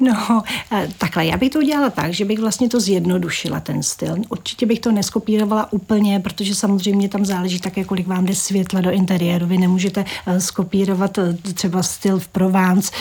No, 0.00 0.42
eh, 0.72 0.88
takhle, 0.98 1.26
já 1.26 1.36
bych 1.36 1.50
to 1.50 1.58
udělala 1.58 1.90
tak, 1.90 2.14
že 2.14 2.24
bych 2.24 2.38
vlastně 2.38 2.68
to 2.68 2.80
zjednodušila, 2.80 3.60
ten 3.60 3.82
styl. 3.82 4.16
Určitě 4.28 4.66
bych 4.66 4.80
to 4.80 4.92
neskopírovala 4.92 5.72
úplně, 5.72 6.20
protože 6.20 6.54
samozřejmě 6.54 7.08
tam 7.08 7.24
záleží 7.24 7.60
také, 7.60 7.84
kolik 7.84 8.06
vám 8.06 8.26
jde 8.26 8.34
světla 8.34 8.80
do 8.80 8.90
interiéru. 8.90 9.46
Vy 9.46 9.58
nemůžete 9.58 10.04
eh, 10.26 10.40
skopírovat 10.40 11.18
eh, 11.18 11.32
třeba 11.54 11.82
styl 11.82 12.18
v 12.18 12.28
Provence, 12.28 12.92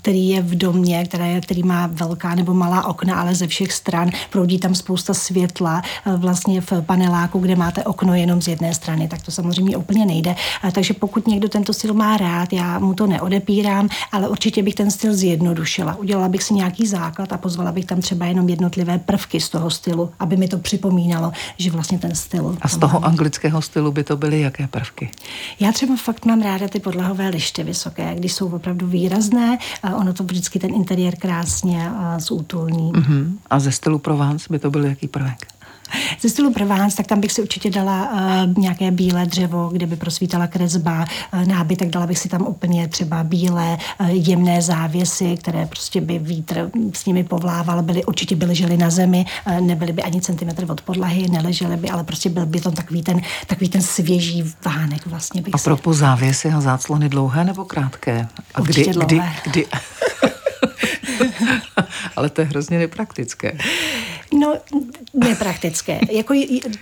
který 0.00 0.28
je 0.28 0.42
v 0.42 0.54
domě, 0.54 1.04
který, 1.04 1.40
který 1.40 1.62
má 1.62 1.86
velká 1.86 2.34
nebo 2.34 2.54
malá 2.54 2.86
okna, 2.86 3.20
ale 3.20 3.34
ze 3.34 3.46
všech 3.46 3.72
stran 3.72 4.10
proudí 4.30 4.58
tam 4.58 4.74
spousta 4.74 5.14
světla. 5.14 5.82
Vlastně 6.16 6.60
v 6.60 6.72
paneláku, 6.80 7.38
kde 7.38 7.56
máte 7.56 7.84
okno 7.84 8.14
jenom 8.14 8.42
z 8.42 8.48
jedné 8.48 8.74
strany, 8.74 9.08
tak 9.08 9.22
to 9.22 9.30
samozřejmě 9.30 9.76
úplně 9.76 10.06
nejde. 10.06 10.34
Takže 10.72 10.94
pokud 10.94 11.26
někdo 11.26 11.48
tento 11.48 11.72
styl 11.72 11.94
má 11.94 12.16
rád, 12.16 12.52
já 12.52 12.78
mu 12.78 12.94
to 12.94 13.06
neodepírám, 13.06 13.88
ale 14.12 14.28
určitě 14.28 14.62
bych 14.62 14.74
ten 14.74 14.90
styl 14.90 15.14
zjednodušila. 15.14 15.94
Udělala 15.94 16.17
udělala 16.18 16.32
bych 16.32 16.42
si 16.42 16.54
nějaký 16.54 16.86
základ 16.86 17.32
a 17.32 17.38
pozvala 17.38 17.72
bych 17.72 17.84
tam 17.84 18.00
třeba 18.00 18.26
jenom 18.26 18.48
jednotlivé 18.48 18.98
prvky 18.98 19.40
z 19.40 19.48
toho 19.48 19.70
stylu, 19.70 20.10
aby 20.18 20.36
mi 20.36 20.48
to 20.48 20.58
připomínalo, 20.58 21.32
že 21.58 21.70
vlastně 21.70 21.98
ten 21.98 22.14
styl. 22.14 22.56
A 22.60 22.68
z 22.68 22.76
toho 22.76 23.00
mám. 23.00 23.10
anglického 23.10 23.62
stylu 23.62 23.92
by 23.92 24.04
to 24.04 24.16
byly 24.16 24.40
jaké 24.40 24.66
prvky? 24.66 25.10
Já 25.60 25.72
třeba 25.72 25.96
fakt 25.96 26.26
mám 26.26 26.42
ráda 26.42 26.68
ty 26.68 26.80
podlahové 26.80 27.28
lišty 27.28 27.62
vysoké, 27.62 28.14
když 28.14 28.32
jsou 28.32 28.48
opravdu 28.50 28.86
výrazné. 28.86 29.58
A 29.82 29.96
ono 29.96 30.12
to 30.12 30.24
vždycky 30.24 30.58
ten 30.58 30.74
interiér 30.74 31.16
krásně 31.16 31.90
zútulní. 32.18 32.92
Uh-huh. 32.92 33.32
A 33.50 33.60
ze 33.60 33.72
stylu 33.72 33.98
Provence 33.98 34.46
by 34.50 34.58
to 34.58 34.70
byl 34.70 34.84
jaký 34.84 35.08
prvek? 35.08 35.57
Ze 36.20 36.28
stylu 36.28 36.52
Provence, 36.52 36.96
tak 36.96 37.06
tam 37.06 37.20
bych 37.20 37.32
si 37.32 37.42
určitě 37.42 37.70
dala 37.70 38.08
uh, 38.12 38.62
nějaké 38.62 38.90
bílé 38.90 39.26
dřevo, 39.26 39.68
kde 39.72 39.86
by 39.86 39.96
prosvítala 39.96 40.46
kresba, 40.46 41.04
uh, 41.32 41.44
nábytek, 41.44 41.90
dala 41.90 42.06
bych 42.06 42.18
si 42.18 42.28
tam 42.28 42.42
úplně 42.42 42.88
třeba 42.88 43.24
bílé 43.24 43.78
uh, 44.00 44.08
jemné 44.10 44.62
závěsy, 44.62 45.36
které 45.36 45.66
prostě 45.66 46.00
by 46.00 46.18
vítr 46.18 46.70
s 46.94 47.06
nimi 47.06 47.24
povlával, 47.24 47.82
byly, 47.82 48.04
určitě 48.04 48.36
by 48.36 48.46
ležely 48.46 48.76
na 48.76 48.90
zemi, 48.90 49.26
uh, 49.46 49.60
nebyly 49.60 49.92
by 49.92 50.02
ani 50.02 50.20
centimetr 50.20 50.70
od 50.70 50.80
podlahy, 50.80 51.28
neležely 51.28 51.76
by, 51.76 51.88
ale 51.88 52.04
prostě 52.04 52.30
byl 52.30 52.46
by 52.46 52.60
to 52.60 52.70
takový 52.70 53.02
ten, 53.02 53.20
takový 53.46 53.68
ten 53.68 53.82
svěží 53.82 54.44
vánek 54.64 55.06
vlastně. 55.06 55.42
Bych 55.42 55.54
a 55.54 55.58
pro 55.58 55.92
si... 55.92 55.98
závěsy 55.98 56.48
a 56.48 56.60
záclony 56.60 57.08
dlouhé 57.08 57.44
nebo 57.44 57.64
krátké? 57.64 58.28
A 58.54 58.60
určitě 58.60 58.90
kdy, 58.90 58.92
dlouhé. 58.92 59.32
Kdy, 59.44 59.50
kdy... 59.50 59.66
ale 62.16 62.30
to 62.30 62.40
je 62.40 62.46
hrozně 62.46 62.78
nepraktické. 62.78 63.58
No, 64.32 64.54
nepraktické. 65.14 66.00
jako 66.12 66.34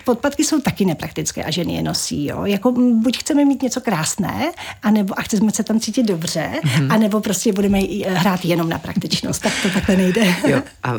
podpatky 0.05 0.45
jsou 0.45 0.61
taky 0.61 0.85
nepraktické 0.85 1.45
a 1.45 1.51
ženy 1.51 1.75
je 1.75 1.83
nosí. 1.83 2.27
Jo? 2.27 2.45
Jako 2.45 2.73
buď 2.73 3.19
chceme 3.19 3.45
mít 3.45 3.63
něco 3.63 3.81
krásné, 3.81 4.53
anebo, 4.83 5.19
a 5.19 5.23
chceme 5.23 5.51
se 5.51 5.63
tam 5.63 5.81
cítit 5.81 6.03
dobře, 6.03 6.51
mm-hmm. 6.55 6.93
anebo 6.93 7.21
prostě 7.21 7.53
budeme 7.53 7.81
hrát 8.09 8.45
jenom 8.45 8.69
na 8.69 8.79
praktičnost. 8.79 9.43
Tak 9.43 9.53
to 9.63 9.71
takhle 9.71 9.97
nejde. 9.97 10.35
Jo. 10.47 10.63
A 10.83 10.93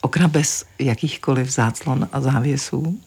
okna 0.00 0.28
bez 0.28 0.64
jakýchkoliv 0.78 1.50
záclon 1.50 2.08
a 2.12 2.20
závěsů? 2.20 2.98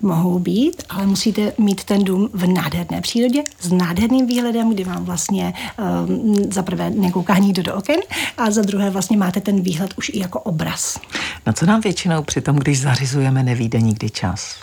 Mohou 0.00 0.38
být, 0.38 0.82
ale 0.88 1.06
musíte 1.06 1.52
mít 1.58 1.84
ten 1.84 2.04
dům 2.04 2.28
v 2.32 2.46
nádherné 2.46 3.00
přírodě 3.00 3.42
s 3.60 3.72
nádherným 3.72 4.26
výhledem, 4.26 4.74
kdy 4.74 4.84
vám 4.84 5.04
vlastně 5.04 5.54
um, 6.08 6.34
za 6.52 6.62
prvé 6.62 6.90
nekouká 6.90 7.38
nikdo 7.38 7.62
do 7.62 7.74
oken 7.74 8.00
a 8.38 8.50
za 8.50 8.62
druhé 8.62 8.90
vlastně 8.90 9.16
máte 9.16 9.40
ten 9.40 9.60
výhled 9.60 9.94
už 9.96 10.08
i 10.08 10.18
jako 10.18 10.40
obraz. 10.40 11.00
Na 11.46 11.52
co 11.52 11.66
nám 11.66 11.80
většinou 11.80 12.22
při 12.22 12.40
tom, 12.40 12.56
když 12.56 12.80
zařizujeme, 12.80 13.42
nevíde 13.42 13.80
nikdy 13.80 14.10
čas? 14.10 14.60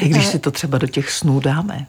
I 0.00 0.08
když 0.08 0.26
si 0.32 0.38
to 0.38 0.50
třeba 0.50 0.78
do 0.78 0.86
těch 0.86 1.10
snů 1.10 1.40
dáme. 1.40 1.86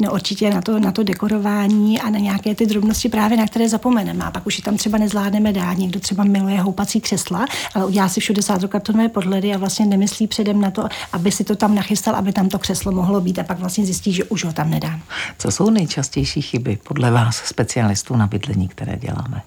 No 0.00 0.12
určitě 0.12 0.50
na 0.50 0.62
to, 0.62 0.78
na 0.78 0.92
to 0.92 1.02
dekorování 1.02 2.00
a 2.00 2.10
na 2.10 2.18
nějaké 2.18 2.54
ty 2.54 2.66
drobnosti 2.66 3.08
právě, 3.08 3.36
na 3.36 3.46
které 3.46 3.68
zapomeneme. 3.68 4.24
A 4.24 4.30
pak 4.30 4.46
už 4.46 4.58
je 4.58 4.64
tam 4.64 4.76
třeba 4.76 4.98
nezvládneme 4.98 5.52
dát. 5.52 5.78
Někdo 5.78 6.00
třeba 6.00 6.24
miluje 6.24 6.60
houpací 6.60 7.00
křesla, 7.00 7.46
ale 7.74 7.86
udělá 7.86 8.08
si 8.08 8.20
všude 8.20 8.42
kartonové 8.68 9.08
podhledy 9.08 9.54
a 9.54 9.58
vlastně 9.58 9.86
nemyslí 9.86 10.26
předem 10.26 10.60
na 10.60 10.70
to, 10.70 10.88
aby 11.12 11.32
si 11.32 11.44
to 11.44 11.56
tam 11.56 11.74
nachystal, 11.74 12.14
aby 12.14 12.32
tam 12.32 12.48
to 12.48 12.58
křeslo 12.58 12.92
mohlo 12.92 13.20
být 13.20 13.38
a 13.38 13.42
pak 13.42 13.58
vlastně 13.58 13.84
zjistí, 13.84 14.12
že 14.12 14.24
už 14.24 14.44
ho 14.44 14.52
tam 14.52 14.70
nedám. 14.70 15.02
Co 15.38 15.50
jsou 15.50 15.70
nejčastější 15.70 16.42
chyby 16.42 16.78
podle 16.88 17.10
vás 17.10 17.36
specialistů 17.36 18.16
na 18.16 18.26
bydlení, 18.26 18.68
které 18.68 18.96
děláme? 18.96 19.42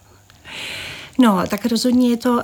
No, 1.19 1.43
tak 1.47 1.65
rozhodně 1.65 2.09
je 2.09 2.17
to 2.17 2.31
uh, 2.31 2.41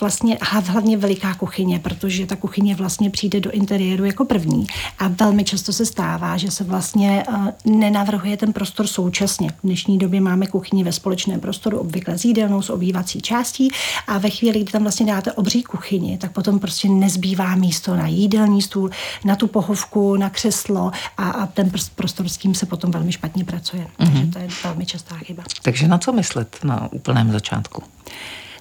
vlastně 0.00 0.38
hlavně 0.42 0.96
veliká 0.96 1.34
kuchyně, 1.34 1.78
protože 1.78 2.26
ta 2.26 2.36
kuchyně 2.36 2.74
vlastně 2.74 3.10
přijde 3.10 3.40
do 3.40 3.50
interiéru 3.50 4.04
jako 4.04 4.24
první. 4.24 4.66
A 4.98 5.08
velmi 5.08 5.44
často 5.44 5.72
se 5.72 5.86
stává, 5.86 6.36
že 6.36 6.50
se 6.50 6.64
vlastně 6.64 7.24
uh, 7.28 7.48
nenavrhuje 7.64 8.36
ten 8.36 8.52
prostor 8.52 8.86
současně. 8.86 9.50
V 9.50 9.54
dnešní 9.64 9.98
době 9.98 10.20
máme 10.20 10.46
kuchyni 10.46 10.84
ve 10.84 10.92
společném 10.92 11.40
prostoru, 11.40 11.78
obvykle 11.78 12.18
s 12.18 12.24
jídelnou, 12.24 12.62
s 12.62 12.70
obývací 12.70 13.20
částí 13.20 13.70
a 14.06 14.18
ve 14.18 14.30
chvíli, 14.30 14.60
kdy 14.60 14.72
tam 14.72 14.82
vlastně 14.82 15.06
dáte 15.06 15.32
obří 15.32 15.62
kuchyni, 15.62 16.18
tak 16.18 16.32
potom 16.32 16.58
prostě 16.58 16.88
nezbývá 16.88 17.54
místo 17.54 17.96
na 17.96 18.06
jídelní 18.06 18.62
stůl, 18.62 18.90
na 19.24 19.36
tu 19.36 19.46
pohovku, 19.46 20.16
na 20.16 20.30
křeslo 20.30 20.90
a, 21.16 21.30
a 21.30 21.46
ten 21.46 21.70
prostor 21.94 22.28
s 22.28 22.36
tím 22.36 22.54
se 22.54 22.66
potom 22.66 22.90
velmi 22.90 23.12
špatně 23.12 23.44
pracuje. 23.44 23.86
Mm-hmm. 24.00 24.12
Takže 24.12 24.26
to 24.26 24.38
je 24.38 24.48
velmi 24.64 24.86
častá 24.86 25.14
chyba. 25.16 25.42
Takže 25.62 25.88
na 25.88 25.98
co 25.98 26.12
myslet 26.12 26.58
na 26.64 26.88
úplném 26.92 27.32
začátku? 27.32 27.82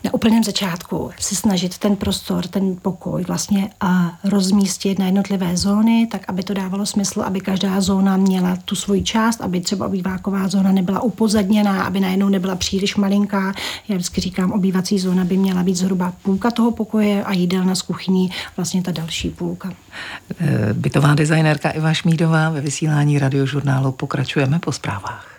Na 0.06 0.14
úplném 0.14 0.44
začátku 0.44 1.12
se 1.20 1.36
snažit 1.36 1.78
ten 1.78 1.96
prostor, 1.96 2.48
ten 2.48 2.76
pokoj 2.82 3.24
vlastně 3.24 3.70
a 3.82 4.20
rozmístit 4.24 5.00
na 5.00 5.06
jednotlivé 5.06 5.58
zóny, 5.58 6.08
tak 6.12 6.22
aby 6.28 6.44
to 6.44 6.54
dávalo 6.54 6.86
smysl, 6.86 7.22
aby 7.22 7.42
každá 7.42 7.82
zóna 7.82 8.18
měla 8.18 8.58
tu 8.66 8.76
svoji 8.76 9.04
část, 9.04 9.42
aby 9.42 9.62
třeba 9.62 9.86
obýváková 9.86 10.48
zóna 10.48 10.72
nebyla 10.72 11.02
upozadněná, 11.02 11.84
aby 11.84 12.00
najednou 12.00 12.30
nebyla 12.30 12.56
příliš 12.56 12.96
malinká. 12.96 13.54
Já 13.88 13.96
vždycky 13.96 14.22
říkám, 14.22 14.52
obývací 14.52 15.00
zóna 15.00 15.24
by 15.24 15.38
měla 15.38 15.64
být 15.64 15.76
zhruba 15.76 16.14
půlka 16.24 16.52
toho 16.52 16.72
pokoje 16.72 17.24
a 17.24 17.34
jídelna 17.34 17.76
z 17.76 17.82
kuchyní 17.82 18.32
vlastně 18.58 18.82
ta 18.82 18.92
další 18.92 19.30
půlka. 19.30 19.74
Eh, 20.40 20.74
bytová 20.74 21.16
designérka 21.16 21.70
Iva 21.70 21.94
Šmídová 21.94 22.50
ve 22.50 22.62
vysílání 22.62 23.20
radiožurnálu 23.20 23.92
pokračujeme 23.92 24.60
po 24.60 24.72
zprávách. 24.72 25.35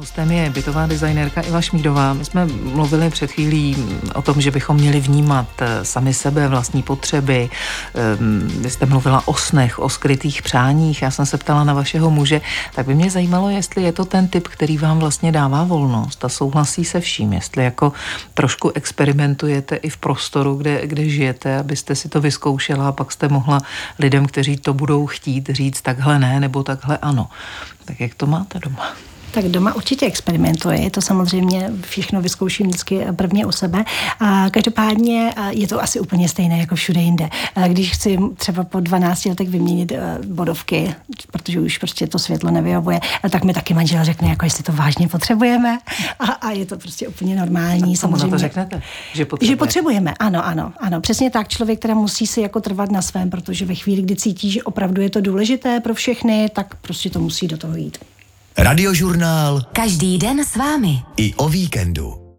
Hostem 0.00 0.30
je 0.30 0.50
bytová 0.50 0.86
designérka 0.86 1.40
Iva 1.40 1.60
Šmídová. 1.60 2.12
My 2.12 2.24
jsme 2.24 2.46
mluvili 2.46 3.10
před 3.10 3.32
chvílí 3.32 3.76
o 4.14 4.22
tom, 4.22 4.40
že 4.40 4.50
bychom 4.50 4.76
měli 4.76 5.00
vnímat 5.00 5.46
eh, 5.60 5.84
sami 5.84 6.14
sebe, 6.14 6.48
vlastní 6.48 6.82
potřeby. 6.82 7.50
Ehm, 7.94 8.48
vy 8.62 8.70
jste 8.70 8.86
mluvila 8.86 9.28
o 9.28 9.34
snech, 9.34 9.78
o 9.78 9.88
skrytých 9.88 10.42
přáních. 10.42 11.02
Já 11.02 11.10
jsem 11.10 11.26
se 11.26 11.38
ptala 11.38 11.64
na 11.64 11.74
vašeho 11.74 12.10
muže. 12.10 12.40
Tak 12.74 12.86
by 12.86 12.94
mě 12.94 13.10
zajímalo, 13.10 13.50
jestli 13.50 13.82
je 13.82 13.92
to 13.92 14.04
ten 14.04 14.28
typ, 14.28 14.48
který 14.48 14.78
vám 14.78 14.98
vlastně 14.98 15.32
dává 15.32 15.64
volnost 15.64 16.24
a 16.24 16.28
souhlasí 16.28 16.84
se 16.84 17.00
vším. 17.00 17.32
Jestli 17.32 17.64
jako 17.64 17.92
trošku 18.34 18.70
experimentujete 18.74 19.76
i 19.76 19.90
v 19.90 19.96
prostoru, 19.96 20.54
kde, 20.54 20.86
kde 20.86 21.08
žijete, 21.08 21.58
abyste 21.58 21.94
si 21.94 22.08
to 22.08 22.20
vyzkoušela 22.20 22.88
a 22.88 22.92
pak 22.92 23.12
jste 23.12 23.28
mohla 23.28 23.60
lidem, 23.98 24.26
kteří 24.26 24.56
to 24.56 24.74
budou 24.74 25.06
chtít, 25.06 25.48
říct 25.48 25.82
takhle 25.82 26.18
ne 26.18 26.40
nebo 26.40 26.62
takhle 26.62 26.98
ano. 26.98 27.28
Tak 27.84 28.00
jak 28.00 28.14
to 28.14 28.26
máte 28.26 28.58
doma? 28.58 29.09
Tak 29.32 29.44
doma 29.44 29.74
určitě 29.74 30.06
experimentuji, 30.06 30.90
to 30.90 31.00
samozřejmě 31.00 31.72
všechno 31.80 32.22
vyzkouším 32.22 32.66
vždycky 32.66 33.06
prvně 33.16 33.46
u 33.46 33.52
sebe. 33.52 33.84
A 34.20 34.50
každopádně 34.50 35.34
je 35.50 35.66
to 35.68 35.82
asi 35.82 36.00
úplně 36.00 36.28
stejné 36.28 36.58
jako 36.58 36.74
všude 36.74 37.00
jinde. 37.00 37.28
Když 37.68 37.90
chci 37.90 38.18
třeba 38.36 38.64
po 38.64 38.80
12 38.80 39.24
letech 39.24 39.48
vyměnit 39.48 39.92
bodovky, 40.26 40.94
protože 41.30 41.60
už 41.60 41.78
prostě 41.78 42.06
to 42.06 42.18
světlo 42.18 42.50
nevyhovuje, 42.50 43.00
tak 43.30 43.44
mi 43.44 43.52
taky 43.52 43.74
manžel 43.74 44.04
řekne, 44.04 44.28
jako 44.28 44.46
jestli 44.46 44.64
to 44.64 44.72
vážně 44.72 45.08
potřebujeme. 45.08 45.78
A, 46.18 46.24
a 46.24 46.50
je 46.50 46.66
to 46.66 46.78
prostě 46.78 47.08
úplně 47.08 47.36
normální. 47.36 47.94
A 47.94 47.96
samozřejmě. 47.96 48.30
to 48.30 48.38
řeknete? 48.38 48.82
Že 49.14 49.24
potřebujeme. 49.24 49.52
že 49.52 49.56
potřebujeme. 49.56 50.14
Ano, 50.18 50.46
ano, 50.46 50.72
ano. 50.78 51.00
Přesně 51.00 51.30
tak. 51.30 51.48
Člověk, 51.48 51.78
který 51.78 51.94
musí 51.94 52.26
si 52.26 52.40
jako 52.40 52.60
trvat 52.60 52.90
na 52.90 53.02
svém, 53.02 53.30
protože 53.30 53.64
ve 53.64 53.74
chvíli, 53.74 54.02
kdy 54.02 54.16
cítí, 54.16 54.50
že 54.50 54.62
opravdu 54.62 55.02
je 55.02 55.10
to 55.10 55.20
důležité 55.20 55.80
pro 55.80 55.94
všechny, 55.94 56.50
tak 56.52 56.74
prostě 56.74 57.10
to 57.10 57.20
musí 57.20 57.46
do 57.46 57.56
toho 57.56 57.76
jít. 57.76 57.98
Radiožurnál. 58.58 59.60
Každý 59.72 60.18
den 60.18 60.44
s 60.44 60.56
vámi. 60.56 61.02
I 61.16 61.34
o 61.34 61.48
víkendu. 61.48 62.36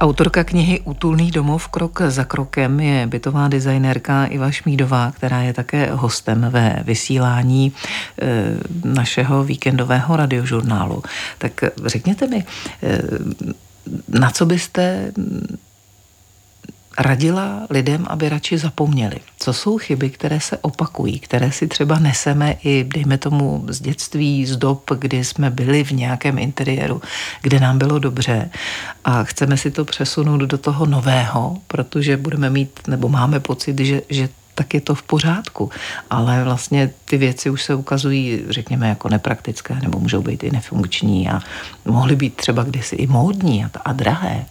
Autorka 0.00 0.44
knihy 0.44 0.80
Útulný 0.80 1.30
domov 1.30 1.68
krok 1.68 2.02
za 2.08 2.24
krokem 2.24 2.80
je 2.80 3.06
bytová 3.06 3.48
designérka 3.48 4.26
Iva 4.26 4.50
Šmídová, 4.50 5.12
která 5.12 5.42
je 5.42 5.52
také 5.52 5.90
hostem 5.92 6.46
ve 6.50 6.82
vysílání 6.84 7.72
e, 7.72 7.72
našeho 8.84 9.44
víkendového 9.44 10.16
radiožurnálu. 10.16 11.02
Tak 11.38 11.64
řekněte 11.84 12.26
mi, 12.26 12.44
e, 12.82 12.98
na 14.08 14.30
co 14.30 14.46
byste 14.46 15.12
radila 16.98 17.66
lidem, 17.70 18.04
aby 18.08 18.28
radši 18.28 18.58
zapomněli. 18.58 19.16
Co 19.38 19.52
jsou 19.52 19.78
chyby, 19.78 20.10
které 20.10 20.40
se 20.40 20.58
opakují, 20.58 21.18
které 21.18 21.52
si 21.52 21.66
třeba 21.66 21.98
neseme 21.98 22.56
i, 22.64 22.84
dejme 22.94 23.18
tomu, 23.18 23.64
z 23.68 23.80
dětství, 23.80 24.46
z 24.46 24.56
dob, 24.56 24.90
kdy 24.98 25.24
jsme 25.24 25.50
byli 25.50 25.84
v 25.84 25.90
nějakém 25.90 26.38
interiéru, 26.38 27.02
kde 27.42 27.60
nám 27.60 27.78
bylo 27.78 27.98
dobře 27.98 28.50
a 29.04 29.24
chceme 29.24 29.56
si 29.56 29.70
to 29.70 29.84
přesunout 29.84 30.40
do 30.40 30.58
toho 30.58 30.86
nového, 30.86 31.58
protože 31.66 32.16
budeme 32.16 32.50
mít, 32.50 32.80
nebo 32.88 33.08
máme 33.08 33.40
pocit, 33.40 33.78
že, 33.78 34.02
že 34.08 34.28
tak 34.54 34.74
je 34.74 34.80
to 34.80 34.94
v 34.94 35.02
pořádku. 35.02 35.70
Ale 36.10 36.44
vlastně 36.44 36.90
ty 37.04 37.18
věci 37.18 37.50
už 37.50 37.62
se 37.62 37.74
ukazují, 37.74 38.42
řekněme, 38.48 38.88
jako 38.88 39.08
nepraktické, 39.08 39.74
nebo 39.82 39.98
můžou 39.98 40.22
být 40.22 40.44
i 40.44 40.50
nefunkční 40.50 41.30
a 41.30 41.40
mohly 41.84 42.16
být 42.16 42.34
třeba 42.36 42.62
kdysi 42.62 42.96
i 42.96 43.06
módní 43.06 43.64
a, 43.64 43.70
a 43.84 43.92
drahé. 43.92 44.44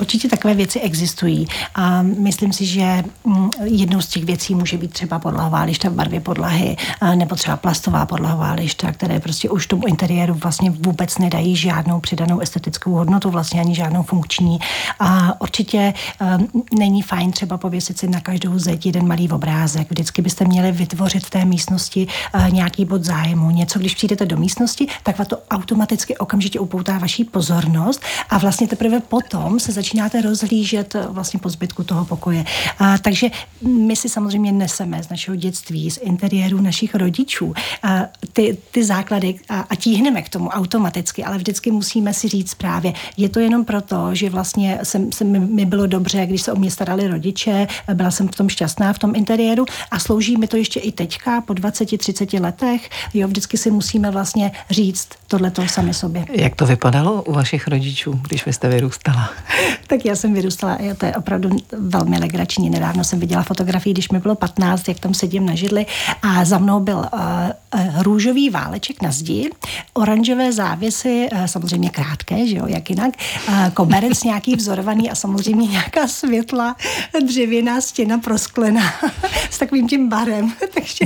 Určitě 0.00 0.28
takové 0.28 0.54
věci 0.54 0.80
existují 0.80 1.46
a 1.74 2.02
myslím 2.02 2.52
si, 2.52 2.66
že 2.66 3.04
mm, 3.24 3.50
jednou 3.64 4.00
z 4.00 4.06
těch 4.06 4.24
věcí 4.24 4.54
může 4.54 4.78
být 4.78 4.92
třeba 4.92 5.18
podlahová 5.18 5.62
lišta 5.62 5.88
v 5.88 5.92
barvě 5.92 6.20
podlahy 6.20 6.76
nebo 7.14 7.36
třeba 7.36 7.56
plastová 7.56 8.06
podlahová 8.06 8.52
lišta, 8.52 8.92
které 8.92 9.20
prostě 9.20 9.50
už 9.50 9.66
tomu 9.66 9.86
interiéru 9.86 10.34
vlastně 10.34 10.70
vůbec 10.70 11.18
nedají 11.18 11.56
žádnou 11.56 12.00
přidanou 12.00 12.40
estetickou 12.40 12.92
hodnotu, 12.92 13.30
vlastně 13.30 13.60
ani 13.60 13.74
žádnou 13.74 14.02
funkční. 14.02 14.58
A 15.00 15.40
určitě 15.40 15.94
um, 16.38 16.62
není 16.78 17.02
fajn 17.02 17.32
třeba 17.32 17.58
pověsit 17.58 17.98
si 17.98 18.08
na 18.08 18.20
každou 18.20 18.58
zeď 18.58 18.86
jeden 18.86 19.08
malý 19.08 19.30
obrázek. 19.30 19.90
Vždycky 19.90 20.22
byste 20.22 20.44
měli 20.44 20.72
vytvořit 20.72 21.26
v 21.26 21.30
té 21.30 21.44
místnosti 21.44 22.06
uh, 22.34 22.50
nějaký 22.50 22.84
bod 22.84 23.04
zájmu. 23.04 23.50
Něco, 23.50 23.78
když 23.78 23.94
přijdete 23.94 24.26
do 24.26 24.36
místnosti, 24.36 24.86
tak 25.02 25.16
to 25.28 25.38
automaticky 25.50 26.16
okamžitě 26.16 26.60
upoutá 26.60 26.98
vaší 26.98 27.24
pozornost 27.24 28.02
a 28.30 28.38
vlastně 28.38 28.68
teprve 28.68 29.00
potom 29.00 29.60
se 29.60 29.72
začínáte 29.84 30.22
rozhlížet 30.22 30.94
eh, 30.94 31.06
vlastně 31.08 31.40
po 31.40 31.48
zbytku 31.48 31.84
toho 31.84 32.04
pokoje. 32.04 32.44
A, 32.78 32.98
takže 32.98 33.28
my 33.62 33.96
si 33.96 34.08
samozřejmě 34.08 34.52
neseme 34.52 35.02
z 35.02 35.08
našeho 35.08 35.36
dětství, 35.36 35.90
z 35.90 35.96
interiéru 35.96 36.60
našich 36.60 36.94
rodičů 36.94 37.54
a 37.82 38.02
ty, 38.32 38.56
ty 38.70 38.84
základy 38.84 39.34
a, 39.48 39.60
a 39.60 39.74
tíhneme 39.74 40.22
k 40.22 40.28
tomu 40.28 40.48
automaticky, 40.48 41.24
ale 41.24 41.38
vždycky 41.38 41.70
musíme 41.70 42.14
si 42.14 42.28
říct 42.28 42.54
právě, 42.54 42.92
je 43.16 43.28
to 43.28 43.40
jenom 43.40 43.64
proto, 43.64 44.14
že 44.14 44.30
vlastně 44.30 44.78
jsem, 44.82 45.12
jsem, 45.12 45.54
mi 45.54 45.64
bylo 45.64 45.86
dobře, 45.86 46.26
když 46.26 46.42
se 46.42 46.52
o 46.52 46.56
mě 46.56 46.70
starali 46.70 47.08
rodiče, 47.08 47.66
byla 47.94 48.10
jsem 48.10 48.28
v 48.28 48.36
tom 48.36 48.48
šťastná 48.48 48.92
v 48.92 48.98
tom 48.98 49.12
interiéru 49.14 49.64
a 49.90 49.98
slouží 49.98 50.36
mi 50.36 50.46
to 50.46 50.56
ještě 50.56 50.80
i 50.80 50.92
teďka 50.92 51.40
po 51.40 51.52
20-30 51.52 52.40
letech. 52.40 52.90
Jo, 53.14 53.28
vždycky 53.28 53.56
si 53.56 53.70
musíme 53.70 54.10
vlastně 54.10 54.52
říct 54.70 55.08
tohle 55.28 55.52
sami 55.66 55.94
sobě. 55.94 56.26
Jak 56.32 56.54
to 56.56 56.66
vypadalo 56.66 57.22
u 57.22 57.32
vašich 57.32 57.68
rodičů, 57.68 58.20
když 58.28 58.46
vy 58.46 58.52
jste 58.52 58.68
vyrůstala? 58.68 59.30
Tak 59.86 60.04
já 60.04 60.16
jsem 60.16 60.34
vyrůstala, 60.34 60.78
jo, 60.80 60.94
to 60.94 61.06
je 61.06 61.16
opravdu 61.16 61.56
velmi 61.72 62.18
legrační. 62.18 62.70
Nedávno 62.70 63.04
jsem 63.04 63.20
viděla 63.20 63.42
fotografii, 63.42 63.92
když 63.92 64.08
mi 64.08 64.18
bylo 64.18 64.34
15, 64.34 64.88
jak 64.88 65.00
tam 65.00 65.14
sedím 65.14 65.46
na 65.46 65.54
židli 65.54 65.86
a 66.22 66.44
za 66.44 66.58
mnou 66.58 66.80
byl 66.80 67.08
uh, 67.12 68.02
růžový 68.02 68.50
váleček 68.50 69.02
na 69.02 69.10
zdi, 69.10 69.50
oranžové 69.94 70.52
závěsy, 70.52 71.28
uh, 71.32 71.44
samozřejmě 71.44 71.90
krátké, 71.90 72.46
že 72.46 72.56
jo, 72.56 72.66
jak 72.66 72.90
jinak, 72.90 73.14
uh, 73.48 73.68
koberec 73.68 74.24
nějaký 74.24 74.56
vzorovaný 74.56 75.10
a 75.10 75.14
samozřejmě 75.14 75.66
nějaká 75.66 76.08
světla, 76.08 76.76
dřevěná 77.26 77.80
stěna 77.80 78.18
prosklená 78.18 78.92
s 79.50 79.58
takovým 79.58 79.88
tím 79.88 80.08
barem. 80.08 80.52
takže, 80.74 81.04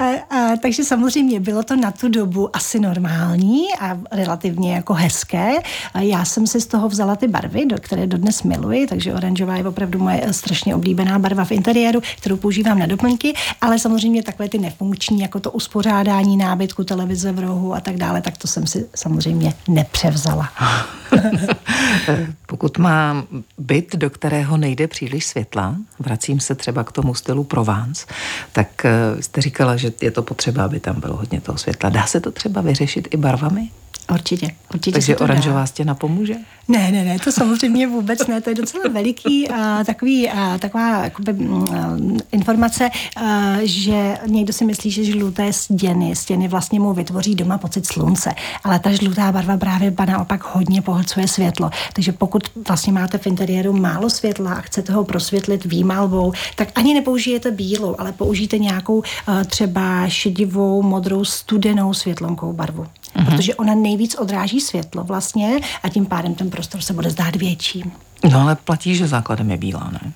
uh, 0.00 0.06
uh, 0.38 0.56
takže 0.62 0.84
samozřejmě 0.84 1.40
bylo 1.40 1.62
to 1.62 1.76
na 1.76 1.90
tu 1.90 2.08
dobu 2.08 2.56
asi 2.56 2.80
normální 2.80 3.64
a 3.80 3.98
relativně 4.12 4.74
jako 4.74 4.94
hezké. 4.94 5.54
Uh, 5.94 6.02
já 6.02 6.24
jsem 6.24 6.46
si 6.46 6.60
z 6.60 6.66
toho 6.66 6.88
vzala 6.88 7.16
ty 7.16 7.28
barvy, 7.28 7.66
do 7.66 7.76
které 7.80 7.95
dodnes 8.04 8.42
miluji, 8.42 8.86
takže 8.86 9.14
oranžová 9.14 9.56
je 9.56 9.64
opravdu 9.64 9.98
moje 9.98 10.32
strašně 10.32 10.74
oblíbená 10.74 11.18
barva 11.18 11.44
v 11.44 11.52
interiéru, 11.52 12.02
kterou 12.18 12.36
používám 12.36 12.78
na 12.78 12.86
doplňky, 12.86 13.34
ale 13.60 13.78
samozřejmě 13.78 14.22
takové 14.22 14.48
ty 14.48 14.58
nefunkční, 14.58 15.20
jako 15.20 15.40
to 15.40 15.50
uspořádání 15.50 16.36
nábytku, 16.36 16.84
televize 16.84 17.32
v 17.32 17.38
rohu 17.38 17.74
a 17.74 17.80
tak 17.80 17.96
dále, 17.96 18.22
tak 18.22 18.38
to 18.38 18.48
jsem 18.48 18.66
si 18.66 18.86
samozřejmě 18.94 19.54
nepřevzala. 19.68 20.48
Pokud 22.46 22.78
má 22.78 23.24
byt, 23.58 23.96
do 23.96 24.10
kterého 24.10 24.56
nejde 24.56 24.88
příliš 24.88 25.26
světla, 25.26 25.76
vracím 25.98 26.40
se 26.40 26.54
třeba 26.54 26.84
k 26.84 26.92
tomu 26.92 27.14
stylu 27.14 27.44
Provence, 27.44 28.06
tak 28.52 28.84
eh, 28.84 29.22
jste 29.22 29.40
říkala, 29.40 29.76
že 29.76 29.92
je 30.02 30.10
to 30.10 30.22
potřeba, 30.22 30.64
aby 30.64 30.80
tam 30.80 31.00
bylo 31.00 31.16
hodně 31.16 31.40
toho 31.40 31.58
světla. 31.58 31.90
Dá 31.90 32.06
se 32.06 32.20
to 32.20 32.30
třeba 32.30 32.60
vyřešit 32.60 33.08
i 33.10 33.16
barvami? 33.16 33.68
Určitě, 34.12 34.50
určitě 34.74 34.92
Takže 34.92 35.16
oranžová 35.16 35.60
dá. 35.60 35.66
stěna 35.66 35.94
pomůže? 35.94 36.34
Ne, 36.68 36.92
ne, 36.92 37.04
ne, 37.04 37.18
to 37.18 37.32
samozřejmě 37.32 37.85
vůbec 37.86 38.26
ne, 38.26 38.40
to 38.40 38.50
je 38.50 38.54
docela 38.54 38.84
veliký 38.92 39.48
a 39.48 39.84
takový, 39.84 40.30
a 40.30 40.58
taková 40.58 41.04
jakoby, 41.04 41.32
a, 41.32 41.96
informace, 42.32 42.90
a, 43.16 43.56
že 43.62 44.18
někdo 44.26 44.52
si 44.52 44.64
myslí, 44.64 44.90
že 44.90 45.04
žluté 45.04 45.52
stěny, 45.52 46.16
stěny 46.16 46.48
vlastně 46.48 46.80
mu 46.80 46.92
vytvoří 46.92 47.34
doma 47.34 47.58
pocit 47.58 47.86
slunce, 47.86 48.34
ale 48.64 48.78
ta 48.78 48.92
žlutá 48.92 49.32
barva 49.32 49.56
právě 49.56 49.94
naopak 50.06 50.44
hodně 50.54 50.82
pohlcuje 50.82 51.28
světlo, 51.28 51.70
takže 51.92 52.12
pokud 52.12 52.42
vlastně 52.68 52.92
máte 52.92 53.18
v 53.18 53.26
interiéru 53.26 53.72
málo 53.72 54.10
světla 54.10 54.52
a 54.52 54.60
chcete 54.60 54.92
ho 54.92 55.04
prosvětlit 55.04 55.64
výmalbou, 55.64 56.32
tak 56.56 56.68
ani 56.74 56.94
nepoužijete 56.94 57.50
bílou, 57.50 57.94
ale 57.98 58.12
použijte 58.12 58.58
nějakou 58.58 59.02
a, 59.26 59.44
třeba 59.44 60.08
šedivou, 60.08 60.82
modrou, 60.82 61.24
studenou 61.24 61.94
světlonkou 61.94 62.52
barvu 62.52 62.86
mm-hmm. 63.16 63.36
protože 63.36 63.54
ona 63.54 63.74
nejvíc 63.74 64.14
odráží 64.14 64.60
světlo 64.60 65.04
vlastně 65.04 65.60
a 65.82 65.88
tím 65.88 66.06
pádem 66.06 66.34
ten 66.34 66.50
prostor 66.50 66.80
se 66.80 66.92
bude 66.92 67.10
zdát 67.10 67.36
větší. 67.36 67.84
No 68.30 68.40
ale 68.40 68.56
platí, 68.56 68.96
že 68.96 69.08
základem 69.08 69.50
je 69.50 69.56
bílá, 69.56 69.90
ne? 69.92 70.12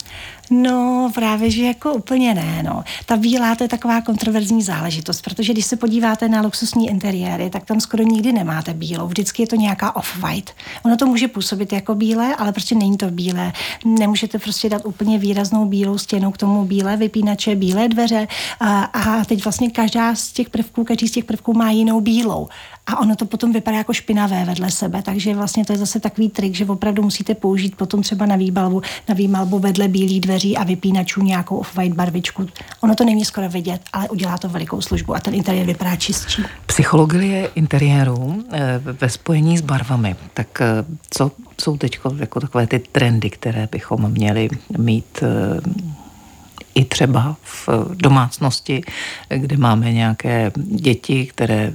No, 0.50 1.10
právě, 1.14 1.50
že 1.50 1.64
jako 1.64 1.94
úplně 1.94 2.34
ne, 2.34 2.62
no. 2.62 2.84
Ta 3.06 3.16
bílá 3.16 3.54
to 3.54 3.64
je 3.64 3.68
taková 3.68 4.00
kontroverzní 4.00 4.62
záležitost, 4.62 5.22
protože 5.22 5.52
když 5.52 5.66
se 5.66 5.76
podíváte 5.76 6.28
na 6.28 6.40
luxusní 6.40 6.90
interiéry, 6.90 7.50
tak 7.50 7.64
tam 7.64 7.80
skoro 7.80 8.02
nikdy 8.02 8.32
nemáte 8.32 8.74
bílou. 8.74 9.06
Vždycky 9.06 9.42
je 9.42 9.46
to 9.46 9.56
nějaká 9.56 9.96
off-white. 9.96 10.50
Ono 10.84 10.96
to 10.96 11.06
může 11.06 11.28
působit 11.28 11.72
jako 11.72 11.94
bílé, 11.94 12.36
ale 12.36 12.52
prostě 12.52 12.74
není 12.74 12.96
to 12.96 13.10
bílé. 13.10 13.52
Nemůžete 13.84 14.38
prostě 14.38 14.68
dát 14.68 14.82
úplně 14.84 15.18
výraznou 15.18 15.64
bílou 15.64 15.98
stěnu 15.98 16.30
k 16.30 16.38
tomu 16.38 16.64
bílé 16.64 16.96
vypínače, 16.96 17.54
bílé 17.56 17.88
dveře 17.88 18.28
a, 18.60 18.82
a 18.82 19.24
teď 19.24 19.44
vlastně 19.44 19.70
každá 19.70 20.14
z 20.14 20.32
těch 20.32 20.50
prvků, 20.50 20.84
každý 20.84 21.08
z 21.08 21.12
těch 21.12 21.24
prvků 21.24 21.52
má 21.52 21.70
jinou 21.70 22.00
bílou 22.00 22.48
a 22.86 23.00
ono 23.00 23.16
to 23.16 23.24
potom 23.24 23.52
vypadá 23.52 23.76
jako 23.76 23.92
špinavé 23.92 24.44
vedle 24.44 24.70
sebe, 24.70 25.02
takže 25.02 25.34
vlastně 25.34 25.64
to 25.64 25.72
je 25.72 25.78
zase 25.78 26.00
takový 26.00 26.28
trik, 26.28 26.54
že 26.54 26.66
opravdu 26.66 27.02
musíte 27.02 27.34
použít 27.34 27.76
potom 27.76 28.02
třeba 28.02 28.26
na 28.26 28.36
výbalbu, 28.36 28.82
na 29.08 29.14
výmalbu 29.14 29.58
vedle 29.58 29.88
bílých 29.88 30.20
dveří 30.20 30.39
a 30.56 30.64
vypínačů 30.64 31.22
nějakou 31.22 31.56
off-white 31.56 31.94
barvičku. 31.94 32.46
Ono 32.80 32.94
to 32.94 33.04
není 33.04 33.24
skoro 33.24 33.48
vidět, 33.48 33.80
ale 33.92 34.08
udělá 34.08 34.38
to 34.38 34.48
velikou 34.48 34.80
službu 34.80 35.14
a 35.14 35.20
ten 35.20 35.34
interiér 35.34 35.66
vypadá 35.66 35.96
čistší. 35.96 36.42
Psychologie 36.66 37.50
interiéru 37.54 38.44
eh, 38.52 38.80
ve 38.84 39.08
spojení 39.08 39.58
s 39.58 39.60
barvami, 39.60 40.16
tak 40.34 40.60
eh, 40.60 40.66
co 41.10 41.30
jsou 41.60 41.76
teď 41.76 41.98
jako 42.18 42.40
takové 42.40 42.66
ty 42.66 42.78
trendy, 42.78 43.30
které 43.30 43.68
bychom 43.72 44.10
měli 44.10 44.48
mít 44.78 45.22
eh, 45.22 45.60
i 46.74 46.84
třeba 46.84 47.36
v 47.42 47.68
domácnosti, 47.96 48.82
kde 49.28 49.56
máme 49.56 49.92
nějaké 49.92 50.52
děti, 50.56 51.26
které 51.26 51.72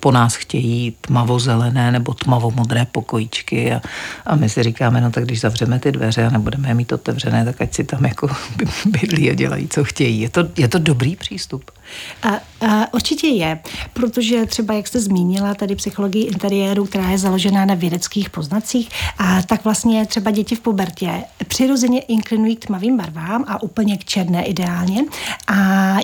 po 0.00 0.12
nás 0.12 0.34
chtějí 0.34 0.96
tmavozelené 1.00 1.92
nebo 1.92 2.14
tmavomodré 2.14 2.86
pokojíčky 2.92 3.72
a, 3.72 3.80
a 4.26 4.36
my 4.36 4.48
si 4.48 4.62
říkáme, 4.62 5.00
no 5.00 5.10
tak 5.10 5.24
když 5.24 5.40
zavřeme 5.40 5.78
ty 5.78 5.92
dveře 5.92 6.26
a 6.26 6.30
nebudeme 6.30 6.68
je 6.68 6.74
mít 6.74 6.92
otevřené, 6.92 7.44
tak 7.44 7.60
ať 7.60 7.74
si 7.74 7.84
tam 7.84 8.04
jako 8.04 8.28
bydlí 8.86 9.30
a 9.30 9.34
dělají, 9.34 9.68
co 9.68 9.84
chtějí. 9.84 10.20
Je 10.20 10.28
to, 10.28 10.48
je 10.56 10.68
to 10.68 10.78
dobrý 10.78 11.16
přístup? 11.16 11.70
A, 12.22 12.28
a 12.66 12.94
určitě 12.94 13.26
je, 13.26 13.58
protože 13.92 14.46
třeba, 14.46 14.74
jak 14.74 14.86
jste 14.86 15.00
zmínila, 15.00 15.54
tady 15.54 15.76
psychologii 15.76 16.24
interiéru, 16.24 16.84
která 16.84 17.10
je 17.10 17.18
založená 17.18 17.64
na 17.64 17.74
vědeckých 17.74 18.30
poznacích, 18.30 18.88
a 19.18 19.42
tak 19.42 19.64
vlastně 19.64 20.06
třeba 20.06 20.30
děti 20.30 20.54
v 20.54 20.60
pubertě 20.60 21.24
přirozeně 21.48 22.00
inklinují 22.00 22.56
k 22.56 22.66
tmavým 22.66 22.96
barvám 22.96 23.44
a 23.48 23.62
úplně 23.62 23.96
k 23.96 24.04
černé 24.04 24.44
ideálně. 24.44 25.04
A 25.46 25.56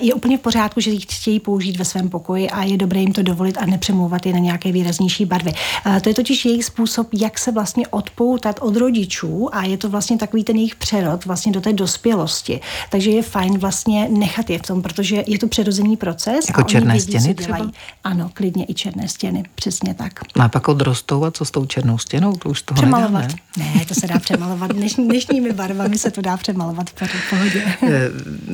je 0.02 0.14
úplně 0.14 0.38
v 0.38 0.40
pořádku, 0.40 0.80
že 0.80 0.90
jich 0.90 1.04
chtějí 1.08 1.40
použít 1.40 1.76
ve 1.76 1.84
svém 1.84 2.08
pokoji 2.08 2.50
a 2.50 2.62
je 2.64 2.76
dobré 2.76 3.00
jim 3.00 3.12
to 3.12 3.22
dovolit 3.22 3.58
a 3.58 3.66
nepřemlouvat 3.66 4.26
je 4.26 4.32
na 4.32 4.38
nějaké 4.38 4.72
výraznější 4.72 5.24
barvy. 5.24 5.52
A 5.84 6.00
to 6.00 6.08
je 6.08 6.14
totiž 6.14 6.44
jejich 6.44 6.64
způsob, 6.64 7.08
jak 7.12 7.38
se 7.38 7.52
vlastně 7.52 7.86
odpoutat 7.88 8.58
od 8.62 8.76
rodičů 8.76 9.54
a 9.54 9.64
je 9.64 9.78
to 9.78 9.88
vlastně 9.88 10.18
takový 10.18 10.44
ten 10.44 10.56
jejich 10.56 10.74
přerod 10.74 11.24
vlastně 11.24 11.52
do 11.52 11.60
té 11.60 11.72
dospělosti. 11.72 12.60
Takže 12.90 13.10
je 13.10 13.22
fajn 13.22 13.58
vlastně 13.58 14.08
nechat 14.10 14.50
je 14.50 14.58
v 14.58 14.62
tom, 14.62 14.82
protože 14.82 15.24
je 15.26 15.38
to 15.38 15.48
přirozený 15.74 15.96
proces. 15.96 16.48
Jako 16.48 16.62
černé 16.62 16.94
vědí, 16.94 17.12
stěny 17.12 17.34
třeba? 17.34 17.70
Ano, 18.04 18.30
klidně 18.34 18.64
i 18.68 18.74
černé 18.74 19.08
stěny, 19.08 19.42
přesně 19.54 19.94
tak. 19.94 20.12
No 20.36 20.44
a 20.44 20.48
pak 20.48 20.68
odrostou 20.68 21.24
a 21.24 21.30
co 21.30 21.44
s 21.44 21.50
tou 21.50 21.66
černou 21.66 21.98
stěnou? 21.98 22.32
To 22.32 22.48
už 22.48 22.62
toho 22.62 22.76
Přemalovat. 22.76 23.22
Nedá, 23.22 23.34
ne? 23.56 23.72
ne, 23.74 23.84
to 23.84 23.94
se 23.94 24.06
dá 24.06 24.18
přemalovat. 24.18 24.72
Dnešní, 24.72 25.08
dnešními 25.08 25.52
barvami 25.52 25.98
se 25.98 26.10
to 26.10 26.20
dá 26.20 26.36
přemalovat 26.36 26.90
v 26.90 27.30
pohodě. 27.30 27.64
Eh, 27.82 27.88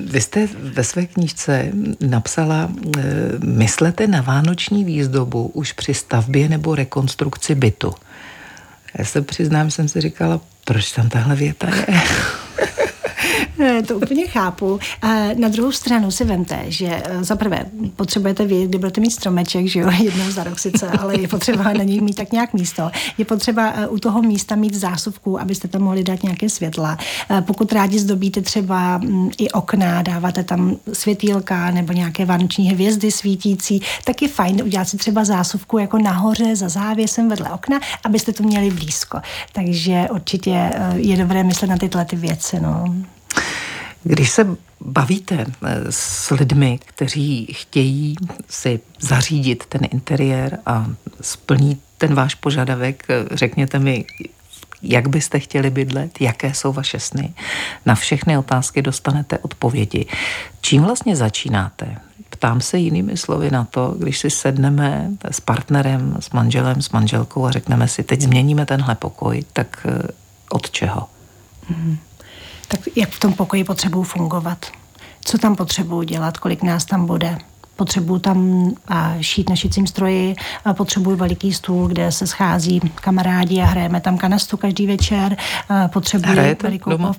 vy 0.07 0.21
jste 0.21 0.49
ve 0.55 0.85
své 0.85 1.07
knížce 1.07 1.73
napsala, 2.01 2.69
eh, 2.99 3.03
myslete 3.45 4.07
na 4.07 4.21
vánoční 4.21 4.85
výzdobu 4.85 5.47
už 5.47 5.73
při 5.73 5.95
stavbě 5.95 6.49
nebo 6.49 6.75
rekonstrukci 6.75 7.55
bytu. 7.55 7.95
Já 8.99 9.05
se 9.05 9.23
přiznám, 9.23 9.71
jsem 9.71 9.89
si 9.89 10.01
říkala, 10.01 10.41
proč 10.65 10.93
tam 10.93 11.09
tahle 11.09 11.37
věta 11.37 11.67
je? 11.69 12.01
to 13.87 13.97
úplně 13.97 14.27
chápu. 14.27 14.79
Na 15.37 15.49
druhou 15.49 15.73
stranu 15.73 16.11
si 16.11 16.25
vemte, 16.25 16.65
že 16.69 17.03
eh, 17.05 17.25
za 17.25 17.37
prvé 17.37 17.65
potřebujete 17.97 18.47
vědět, 18.47 18.69
kde 18.69 18.79
budete 18.79 19.01
mít 19.01 19.11
stromeček, 19.11 19.67
že 19.67 19.81
jo, 19.81 19.91
jednou 20.03 20.31
za 20.31 20.45
rok 20.45 20.59
sice, 20.59 20.91
ale 20.91 21.21
je 21.21 21.29
potřeba 21.29 21.63
na 21.73 21.85
něj 21.85 22.01
mít 22.01 22.17
tak 22.17 22.33
nějak 22.33 22.53
místo. 22.53 22.91
Je 23.19 23.25
potřeba 23.25 23.73
eh, 23.77 23.87
u 23.89 23.99
toho 23.99 24.23
místa 24.23 24.55
mít 24.55 24.75
zásuvku, 24.75 25.41
abyste 25.41 25.69
tam 25.69 25.83
mohli 25.83 26.05
dát 26.05 26.23
nějaké 26.23 26.49
světla. 26.49 26.99
Eh, 27.31 27.43
pokud 27.43 27.73
rádi 27.73 27.99
zdobíte 27.99 28.41
třeba 28.41 28.99
mm, 28.99 29.31
i 29.39 29.51
okna, 29.51 30.03
dáváte 30.03 30.45
tam 30.45 30.77
světýlka 30.93 31.71
nebo 31.71 31.93
nějaké 31.93 32.25
vánoční 32.25 32.71
hvězdy 32.71 33.11
svítící, 33.11 33.83
tak 34.05 34.23
je 34.23 34.29
fajn 34.29 34.63
udělat 34.63 34.89
si 34.89 34.97
třeba 34.97 35.25
zásuvku 35.25 35.79
jako 35.79 35.99
nahoře 35.99 36.57
za 36.57 36.69
závěsem 36.69 37.29
vedle 37.29 37.51
okna, 37.51 37.81
abyste 38.05 38.33
to 38.33 38.43
měli 38.43 38.71
blízko. 38.71 39.19
Takže 39.53 40.09
určitě 40.13 40.73
je 40.95 41.17
dobré 41.17 41.45
myslet 41.45 41.69
na 41.69 41.77
tyhle 41.77 42.05
ty 42.05 42.17
věci. 42.17 42.61
No. 42.61 42.85
Když 44.03 44.31
se 44.31 44.57
bavíte 44.81 45.47
eh, 45.65 45.85
s 45.91 46.31
lidmi, 46.31 46.79
kteří 46.85 47.47
chtějí 47.53 48.17
si 48.49 48.81
zařídit 49.01 49.65
ten 49.67 49.81
interiér 49.91 50.59
a 50.67 50.87
splní 51.21 51.81
ten 51.99 52.15
váš 52.15 52.35
požadavek, 52.35 53.05
eh, 53.09 53.37
řekněte 53.37 53.79
mi, 53.79 54.05
jak 54.83 55.09
byste 55.09 55.39
chtěli 55.39 55.71
bydlet, 55.71 56.21
jaké 56.21 56.55
jsou 56.55 56.73
vaše 56.73 57.01
sny. 57.01 57.35
Na 57.87 57.95
všechny 57.95 58.39
otázky 58.39 58.83
dostanete 58.83 59.39
odpovědi. 59.39 60.07
Čím 60.61 60.83
vlastně 60.83 61.17
začínáte? 61.17 61.97
Ptám 62.31 62.61
se 62.61 62.79
jinými 62.79 63.17
slovy 63.17 63.51
na 63.51 63.65
to, 63.65 63.95
když 63.99 64.19
si 64.19 64.31
sedneme 64.31 65.11
s 65.31 65.41
partnerem, 65.41 66.17
s 66.21 66.31
manželem, 66.31 66.83
s 66.83 66.91
manželkou 66.91 67.47
a 67.47 67.51
řekneme 67.51 67.89
si, 67.89 68.03
teď 68.03 68.21
změníme 68.21 68.67
tenhle 68.67 68.95
pokoj, 68.95 69.45
tak 69.53 69.87
eh, 69.89 70.09
od 70.51 70.71
čeho? 70.71 71.09
Mm-hmm 71.71 71.97
tak 72.71 72.81
jak 72.97 73.11
v 73.11 73.21
tom 73.21 73.33
pokoji 73.33 73.65
potřebuju 73.65 74.05
fungovat. 74.05 74.67
Co 75.25 75.39
tam 75.39 75.57
potřebuju 75.57 76.03
dělat, 76.03 76.39
kolik 76.39 76.63
nás 76.63 76.85
tam 76.85 77.07
bude. 77.07 77.39
Potřebuju 77.77 78.19
tam 78.19 78.71
šít 79.21 79.51
na 79.51 79.57
šicím 79.57 79.87
stroji, 79.87 80.37
potřebuju 80.73 81.17
veliký 81.17 81.53
stůl, 81.53 81.89
kde 81.89 82.13
se 82.13 82.27
schází 82.27 82.81
kamarádi 82.95 83.61
a 83.61 83.65
hrajeme 83.65 84.01
tam 84.01 84.19
kanastu 84.19 84.57
každý 84.57 84.87
večer. 84.87 85.37
Potřebuju 85.87 86.33
Hrajete 86.33 86.67
velikou 86.67 86.91
doma? 86.91 87.13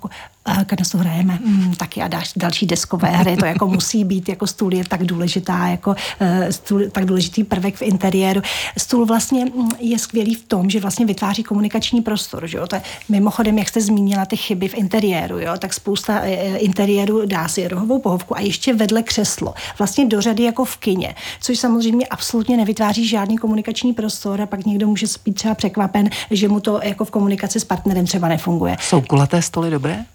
Kanastu 0.65 0.97
hrajeme 0.97 1.39
mm, 1.45 1.75
taky 1.75 2.01
a 2.01 2.07
dáš, 2.07 2.33
další 2.35 2.65
deskové 2.65 3.09
hry, 3.09 3.37
to 3.37 3.45
jako 3.45 3.67
musí 3.67 4.03
být, 4.03 4.29
jako 4.29 4.47
stůl 4.47 4.73
je 4.73 4.83
tak 4.85 5.03
důležitá, 5.03 5.67
jako 5.67 5.89
uh, 5.89 6.49
stůl, 6.49 6.81
tak 6.91 7.05
důležitý 7.05 7.43
prvek 7.43 7.75
v 7.75 7.81
interiéru. 7.81 8.41
Stůl 8.77 9.05
vlastně 9.05 9.45
mm, 9.45 9.69
je 9.79 9.99
skvělý 9.99 10.35
v 10.35 10.47
tom, 10.47 10.69
že 10.69 10.79
vlastně 10.79 11.05
vytváří 11.05 11.43
komunikační 11.43 12.01
prostor, 12.01 12.47
že 12.47 12.57
jo? 12.57 12.67
To 12.67 12.75
je, 12.75 12.81
mimochodem, 13.09 13.57
jak 13.57 13.69
jste 13.69 13.81
zmínila 13.81 14.25
ty 14.25 14.37
chyby 14.37 14.67
v 14.67 14.73
interiéru, 14.73 15.39
jo? 15.39 15.53
tak 15.59 15.73
spousta 15.73 16.21
uh, 16.21 16.27
interiéru 16.57 17.25
dá 17.25 17.47
si 17.47 17.67
rohovou 17.67 17.99
pohovku 17.99 18.37
a 18.37 18.39
ještě 18.39 18.73
vedle 18.73 19.03
křeslo, 19.03 19.53
vlastně 19.79 20.05
do 20.05 20.21
řady 20.21 20.43
jako 20.43 20.65
v 20.65 20.77
kině, 20.77 21.15
což 21.41 21.59
samozřejmě 21.59 22.07
absolutně 22.07 22.57
nevytváří 22.57 23.07
žádný 23.07 23.37
komunikační 23.37 23.93
prostor 23.93 24.41
a 24.41 24.45
pak 24.45 24.65
někdo 24.65 24.87
může 24.87 25.05
být 25.25 25.33
třeba 25.33 25.55
překvapen, 25.55 26.09
že 26.31 26.47
mu 26.47 26.59
to 26.59 26.79
jako 26.83 27.05
v 27.05 27.11
komunikaci 27.11 27.59
s 27.59 27.63
partnerem 27.63 28.05
třeba 28.05 28.27
nefunguje. 28.27 28.77
Jsou 28.79 29.01
kulaté 29.01 29.41
stoly 29.41 29.69
dobré? 29.69 30.05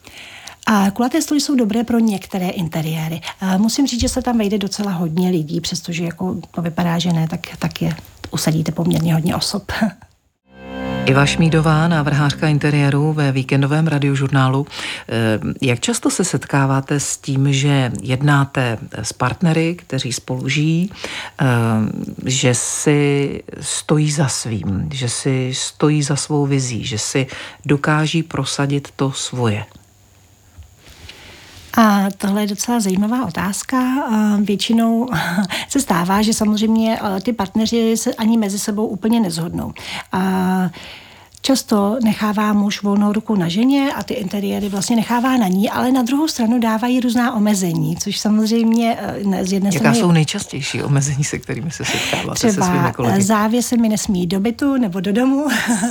A 0.66 0.90
kulaté 0.90 1.22
stoly 1.22 1.40
jsou 1.40 1.55
dobré 1.55 1.85
pro 1.85 1.98
některé 1.98 2.48
interiéry. 2.48 3.20
A 3.40 3.57
musím 3.57 3.87
říct, 3.87 4.00
že 4.00 4.09
se 4.09 4.22
tam 4.22 4.38
vejde 4.38 4.59
docela 4.59 4.92
hodně 4.92 5.31
lidí, 5.31 5.61
přestože 5.61 6.05
jako 6.05 6.37
to 6.50 6.62
vypadá, 6.62 6.98
že 6.98 7.12
ne, 7.12 7.29
tak, 7.29 7.40
tak 7.59 7.83
je 7.83 7.96
usadíte 8.31 8.72
poměrně 8.72 9.14
hodně 9.14 9.37
osob. 9.37 9.72
Iva 11.07 11.26
Šmídová, 11.26 11.88
návrhářka 11.88 12.48
interiéru 12.48 13.12
ve 13.12 13.33
víkendovém 13.33 13.87
radiožurnálu. 13.87 14.66
Eh, 15.09 15.40
jak 15.62 15.81
často 15.81 16.11
se 16.11 16.24
setkáváte 16.24 17.00
s 17.00 17.16
tím, 17.16 17.52
že 17.52 17.92
jednáte 18.02 18.79
s 19.02 19.12
partnery, 19.12 19.74
kteří 19.74 20.12
spolu 20.12 20.48
žijí, 20.48 20.90
eh, 21.40 21.44
že 22.24 22.55
si 22.55 23.42
stojí 23.61 24.11
za 24.11 24.29
svým, 24.29 24.88
že 24.92 25.09
si 25.09 25.50
stojí 25.55 26.02
za 26.02 26.16
svou 26.16 26.46
vizí, 26.46 26.85
že 26.85 26.98
si 26.98 27.26
dokáží 27.66 28.22
prosadit 28.22 28.88
to 28.96 29.12
svoje? 29.12 29.64
A 31.76 32.10
tohle 32.18 32.40
je 32.40 32.46
docela 32.46 32.80
zajímavá 32.80 33.26
otázka. 33.26 33.78
Většinou 34.40 35.08
se 35.68 35.80
stává, 35.80 36.22
že 36.22 36.32
samozřejmě 36.32 36.98
eh, 37.02 37.20
ty 37.20 37.32
partneři 37.32 37.96
se 37.96 38.14
ani 38.14 38.38
mezi 38.38 38.58
sebou 38.58 38.86
úplně 38.86 39.20
nezhodnou. 39.20 39.72
A 40.12 40.70
Často 41.46 41.98
nechává 42.04 42.52
muž 42.52 42.82
volnou 42.82 43.12
ruku 43.12 43.35
na 43.35 43.48
ženě 43.48 43.92
a 43.96 44.02
ty 44.02 44.14
interiéry 44.14 44.68
vlastně 44.68 44.96
nechává 44.96 45.37
na 45.37 45.48
ní, 45.48 45.70
ale 45.70 45.92
na 45.92 46.02
druhou 46.02 46.28
stranu 46.28 46.61
dávají 46.61 47.00
různá 47.00 47.35
omezení, 47.35 47.96
což 47.96 48.18
samozřejmě 48.18 48.96
eh, 49.00 49.44
z 49.44 49.52
jedné 49.52 49.72
strany... 49.72 49.87
Jaká 49.87 50.00
jsou 50.00 50.12
nejčastější 50.12 50.82
omezení, 50.82 51.24
se 51.24 51.38
kterými 51.38 51.70
se 51.70 51.85
setkáváte 51.85 52.35
Třeba 52.35 52.66
se 52.66 52.72
svými 52.72 52.92
kolegy? 52.92 53.22
závěsy 53.22 53.76
mi 53.76 53.88
nesmí 53.88 54.26
do 54.26 54.40
bytu 54.40 54.76
nebo 54.76 55.00
do 55.00 55.12
domu, 55.12 55.46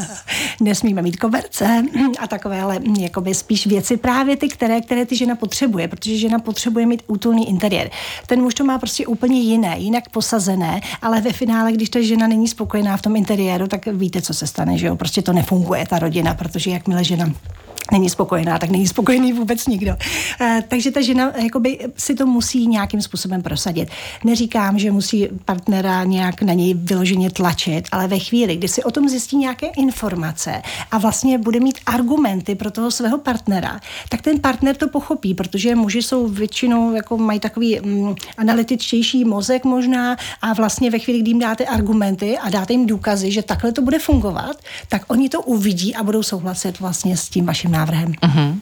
nesmíme 0.60 1.02
mít 1.02 1.18
koberce 1.18 1.84
a 2.20 2.28
takovéhle 2.28 2.80
jakoby 3.00 3.36
spíš 3.36 3.68
věci 3.68 3.98
právě 3.98 4.38
ty, 4.38 4.48
které, 4.48 4.82
které 4.82 5.06
ty 5.06 5.16
žena 5.16 5.36
potřebuje, 5.36 5.88
protože 5.88 6.18
žena 6.18 6.40
potřebuje 6.40 6.86
mít 6.86 7.04
útulný 7.08 7.50
interiér. 7.50 7.90
Ten 8.28 8.42
muž 8.42 8.54
to 8.54 8.64
má 8.64 8.78
prostě 8.78 9.08
úplně 9.08 9.42
jiné, 9.42 9.76
jinak 9.80 10.10
posazené, 10.10 10.82
ale 11.02 11.22
ve 11.22 11.34
finále, 11.34 11.72
když 11.72 11.90
ta 11.90 12.02
žena 12.02 12.28
není 12.28 12.48
spokojená 12.48 12.98
v 12.98 13.02
tom 13.02 13.16
interiéru, 13.16 13.68
tak 13.68 13.86
víte, 13.86 14.22
co 14.22 14.34
se 14.34 14.48
stane, 14.48 14.78
že 14.78 14.88
jo? 14.88 14.96
Prostě 14.96 15.22
to 15.22 15.34
ne 15.34 15.45
nefunguje 15.46 15.86
ta 15.86 16.00
rodina, 16.00 16.34
protože 16.34 16.72
jakmile 16.72 17.04
žena 17.04 17.30
není 17.92 18.10
spokojená, 18.10 18.60
tak 18.60 18.70
není 18.70 18.88
spokojený 18.88 19.34
vůbec 19.34 19.68
nikdo. 19.68 19.98
Eh, 20.42 20.64
takže 20.68 20.92
ta 20.92 21.02
žena 21.02 21.32
jakoby 21.44 21.80
si 21.98 22.16
to 22.16 22.26
musí 22.26 22.68
nějakým 22.68 23.02
způsobem 23.02 23.42
prosadit. 23.42 23.90
Neříkám, 24.24 24.80
že 24.80 24.92
musí 24.92 25.28
partnera 25.46 26.04
nějak 26.04 26.42
na 26.42 26.54
něj 26.54 26.74
vyloženě 26.74 27.30
tlačit, 27.30 27.88
ale 27.92 28.08
ve 28.08 28.20
chvíli, 28.20 28.56
kdy 28.56 28.68
si 28.68 28.84
o 28.84 28.92
tom 28.92 29.10
zjistí 29.10 29.38
nějaké 29.38 29.68
informace 29.68 30.62
a 30.92 30.98
vlastně 30.98 31.38
bude 31.38 31.60
mít 31.60 31.78
argumenty 31.86 32.56
pro 32.56 32.72
toho 32.72 32.92
svého 32.92 33.18
partnera, 33.18 33.80
tak 34.10 34.22
ten 34.22 34.40
partner 34.40 34.76
to 34.76 34.88
pochopí, 34.88 35.34
protože 35.34 35.76
muži 35.76 36.02
jsou 36.02 36.28
většinou, 36.28 36.94
jako 36.94 37.18
mají 37.18 37.40
takový 37.40 37.80
mm, 37.80 38.16
analytičtější 38.38 39.26
mozek 39.26 39.66
možná 39.66 40.18
a 40.42 40.54
vlastně 40.54 40.92
ve 40.92 41.00
chvíli, 41.00 41.20
kdy 41.20 41.30
jim 41.30 41.40
dáte 41.40 41.66
argumenty 41.66 42.38
a 42.38 42.50
dáte 42.50 42.74
jim 42.74 42.86
důkazy, 42.86 43.32
že 43.32 43.44
takhle 43.44 43.72
to 43.72 43.82
bude 43.82 44.00
fungovat, 44.00 44.58
tak 44.90 45.02
oni 45.08 45.30
to 45.30 45.42
uvidí 45.42 45.96
a 45.96 46.04
budou 46.04 46.24
souhlasit 46.24 46.80
vlastně 46.80 47.18
s 47.18 47.30
tím 47.30 47.46
vaším 47.46 47.75
návrhem. 47.76 48.12
Uh-huh. 48.12 48.60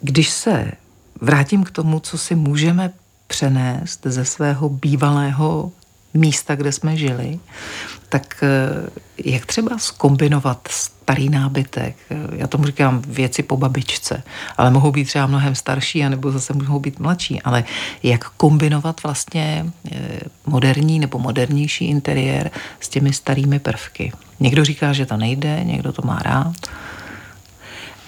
Když 0.00 0.30
se 0.30 0.72
vrátím 1.20 1.64
k 1.64 1.70
tomu, 1.70 2.00
co 2.00 2.18
si 2.18 2.34
můžeme 2.34 2.90
přenést 3.26 4.00
ze 4.04 4.24
svého 4.24 4.68
bývalého 4.68 5.72
místa, 6.14 6.56
kde 6.56 6.72
jsme 6.72 6.96
žili, 6.96 7.38
tak 8.08 8.42
eh, 8.42 8.90
jak 9.24 9.46
třeba 9.46 9.78
skombinovat 9.78 10.68
starý 10.70 11.28
nábytek, 11.28 11.96
já 12.36 12.46
tomu 12.46 12.64
říkám 12.64 13.02
věci 13.06 13.42
po 13.42 13.56
babičce, 13.56 14.22
ale 14.56 14.70
mohou 14.70 14.92
být 14.92 15.04
třeba 15.04 15.26
mnohem 15.26 15.54
starší, 15.54 16.04
anebo 16.04 16.30
zase 16.30 16.52
mohou 16.52 16.80
být 16.80 16.98
mladší, 16.98 17.42
ale 17.42 17.64
jak 18.02 18.28
kombinovat 18.28 19.02
vlastně 19.02 19.66
eh, 19.92 20.20
moderní 20.46 20.98
nebo 20.98 21.18
modernější 21.18 21.84
interiér 21.84 22.50
s 22.80 22.88
těmi 22.88 23.12
starými 23.12 23.58
prvky. 23.58 24.12
Někdo 24.40 24.64
říká, 24.64 24.92
že 24.92 25.06
to 25.06 25.16
nejde, 25.16 25.60
někdo 25.64 25.92
to 25.92 26.02
má 26.04 26.18
rád. 26.18 26.56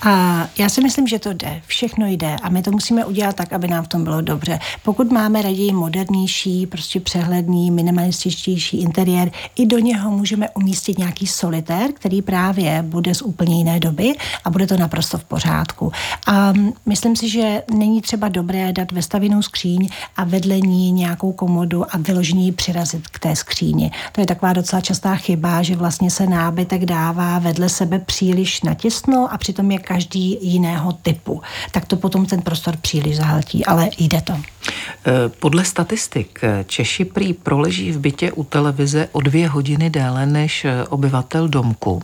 A 0.03 0.47
já 0.59 0.69
si 0.69 0.81
myslím, 0.81 1.07
že 1.07 1.19
to 1.19 1.33
jde. 1.33 1.63
Všechno 1.67 2.07
jde 2.07 2.37
a 2.43 2.49
my 2.49 2.63
to 2.63 2.71
musíme 2.71 3.05
udělat 3.05 3.37
tak, 3.37 3.53
aby 3.53 3.69
nám 3.69 3.85
v 3.85 3.89
tom 3.89 4.05
bylo 4.05 4.21
dobře. 4.21 4.59
Pokud 4.83 5.13
máme 5.13 5.43
raději 5.43 5.73
modernější, 5.73 6.67
prostě 6.67 7.01
přehledný, 7.01 7.71
minimalističtější 7.71 8.81
interiér, 8.81 9.31
i 9.57 9.67
do 9.67 9.79
něho 9.79 10.11
můžeme 10.11 10.49
umístit 10.51 10.99
nějaký 10.99 11.27
solitér, 11.27 11.93
který 11.93 12.23
právě 12.23 12.83
bude 12.83 13.15
z 13.15 13.23
úplně 13.23 13.59
jiné 13.59 13.81
doby 13.81 14.15
a 14.45 14.51
bude 14.51 14.67
to 14.67 14.77
naprosto 14.77 15.19
v 15.19 15.25
pořádku. 15.25 15.93
A 16.27 16.53
myslím 16.87 17.17
si, 17.17 17.29
že 17.29 17.63
není 17.75 18.01
třeba 18.01 18.29
dobré 18.29 18.73
dát 18.73 18.93
vestavěnou 18.93 19.43
skříň 19.43 19.89
a 20.17 20.25
vedle 20.25 20.61
ní 20.61 20.93
nějakou 20.93 21.33
komodu 21.33 21.95
a 21.95 21.99
vyložení 21.99 22.53
přirazit 22.53 23.09
k 23.09 23.19
té 23.19 23.37
skříni. 23.37 23.91
To 24.13 24.21
je 24.21 24.27
taková 24.27 24.53
docela 24.53 24.81
častá 24.81 25.17
chyba, 25.17 25.63
že 25.63 25.77
vlastně 25.77 26.11
se 26.11 26.27
nábytek 26.27 26.85
dává 26.85 27.39
vedle 27.39 27.69
sebe 27.69 27.99
příliš 27.99 28.63
natěsno 28.63 29.33
a 29.33 29.39
přitom 29.39 29.71
je 29.71 29.79
každý 29.91 30.39
jiného 30.41 30.93
typu. 30.93 31.43
Tak 31.71 31.85
to 31.85 31.97
potom 31.97 32.27
ten 32.27 32.43
prostor 32.43 32.77
příliš 32.77 33.17
zahltí, 33.17 33.65
ale 33.65 33.91
jde 33.99 34.21
to. 34.21 34.33
Eh, 34.33 35.29
podle 35.29 35.65
statistik 35.65 36.39
eh, 36.43 36.65
Češi 36.67 37.05
prý 37.05 37.33
proleží 37.33 37.93
v 37.93 37.99
bytě 37.99 38.33
u 38.33 38.45
televize 38.45 39.09
o 39.13 39.21
dvě 39.21 39.49
hodiny 39.49 39.91
déle 39.91 40.27
než 40.27 40.65
eh, 40.65 40.85
obyvatel 40.85 41.49
domku. 41.49 42.03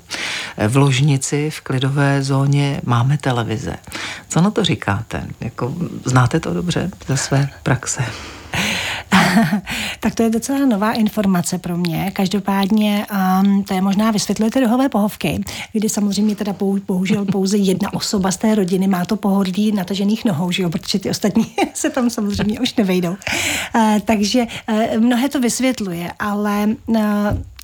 V 0.69 0.77
ložnici 0.77 1.51
v 1.51 1.61
klidové 1.61 2.23
zóně 2.23 2.81
máme 2.85 3.19
televize. 3.19 3.77
Co 4.29 4.41
na 4.41 4.51
to 4.51 4.65
říkáte? 4.65 5.27
Jako, 5.41 5.75
znáte 6.05 6.41
to 6.41 6.55
dobře 6.55 6.91
ze 7.07 7.17
své 7.17 7.49
praxe? 7.63 8.03
tak 10.01 10.15
to 10.15 10.23
je 10.23 10.31
docela 10.31 10.59
nová 10.59 10.93
informace 10.93 11.59
pro 11.59 11.77
mě. 11.77 12.11
Každopádně 12.13 13.07
um, 13.43 13.65
to 13.65 13.75
je 13.75 13.81
možná 13.81 14.11
vysvětlujete 14.11 14.61
rohové 14.61 14.89
pohovky, 14.89 15.45
kdy 15.73 15.89
samozřejmě 15.89 16.37
teda 16.37 16.55
bohužel 16.87 17.25
pouze 17.25 17.59
jedna 17.59 17.95
osoba 17.95 18.31
z 18.31 18.37
té 18.37 18.55
rodiny 18.55 18.87
má 18.87 19.05
to 19.05 19.17
pohodlí 19.17 19.73
natažených 19.73 20.25
nohou, 20.25 20.53
že 20.53 20.63
jo, 20.63 20.71
protože 20.71 20.99
ty 20.99 21.11
ostatní 21.11 21.47
se 21.75 21.91
tam 21.91 22.11
samozřejmě 22.11 22.61
už 22.61 22.75
nevejdou. 22.75 23.11
Uh, 23.11 23.99
takže 24.05 24.47
uh, 24.69 25.01
mnohé 25.01 25.29
to 25.29 25.41
vysvětluje, 25.41 26.13
ale 26.19 26.69
uh, 26.87 26.99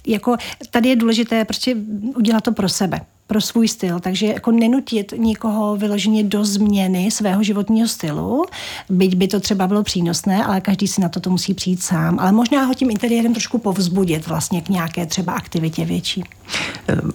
jako 0.06 0.36
tady 0.70 0.88
je 0.88 0.96
důležité 0.96 1.44
prostě 1.44 1.76
udělat 2.16 2.44
to 2.44 2.52
pro 2.52 2.68
sebe 2.68 3.00
pro 3.32 3.40
svůj 3.40 3.68
styl, 3.68 4.00
takže 4.00 4.26
jako 4.26 4.50
nenutit 4.50 5.14
nikoho 5.16 5.76
vyloženě 5.76 6.24
do 6.24 6.44
změny 6.44 7.10
svého 7.10 7.42
životního 7.42 7.88
stylu, 7.88 8.44
byť 8.88 9.16
by 9.16 9.28
to 9.28 9.40
třeba 9.40 9.66
bylo 9.66 9.82
přínosné, 9.82 10.44
ale 10.44 10.60
každý 10.60 10.88
si 10.88 11.00
na 11.00 11.08
to, 11.08 11.20
to 11.20 11.30
musí 11.30 11.54
přijít 11.54 11.82
sám, 11.82 12.18
ale 12.18 12.32
možná 12.32 12.64
ho 12.64 12.74
tím 12.74 12.90
interiérem 12.90 13.32
trošku 13.32 13.58
povzbudit 13.58 14.26
vlastně 14.26 14.60
k 14.60 14.68
nějaké 14.68 15.06
třeba 15.06 15.32
aktivitě 15.32 15.84
větší. 15.84 16.24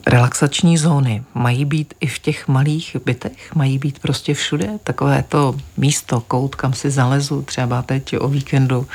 Relaxační 0.07 0.77
zóny 0.77 1.23
mají 1.33 1.65
být 1.65 1.93
i 1.99 2.07
v 2.07 2.19
těch 2.19 2.47
malých 2.47 2.97
bytech, 3.05 3.55
mají 3.55 3.77
být 3.77 3.99
prostě 3.99 4.33
všude, 4.33 4.69
takové 4.83 5.23
to 5.29 5.55
místo, 5.77 6.21
kout, 6.21 6.55
kam 6.55 6.73
si 6.73 6.89
zalezu 6.89 7.41
třeba 7.41 7.81
teď 7.81 8.15
o 8.19 8.27
víkendu, 8.27 8.87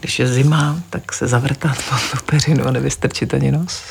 když 0.00 0.18
je 0.18 0.28
zima, 0.28 0.80
tak 0.90 1.12
se 1.12 1.26
zavrtat 1.26 1.76
pod 1.90 2.00
tu 2.10 2.24
peřinu 2.26 2.66
a 2.66 2.70
nevystrčit 2.70 3.34
ani 3.34 3.52
nos. 3.52 3.82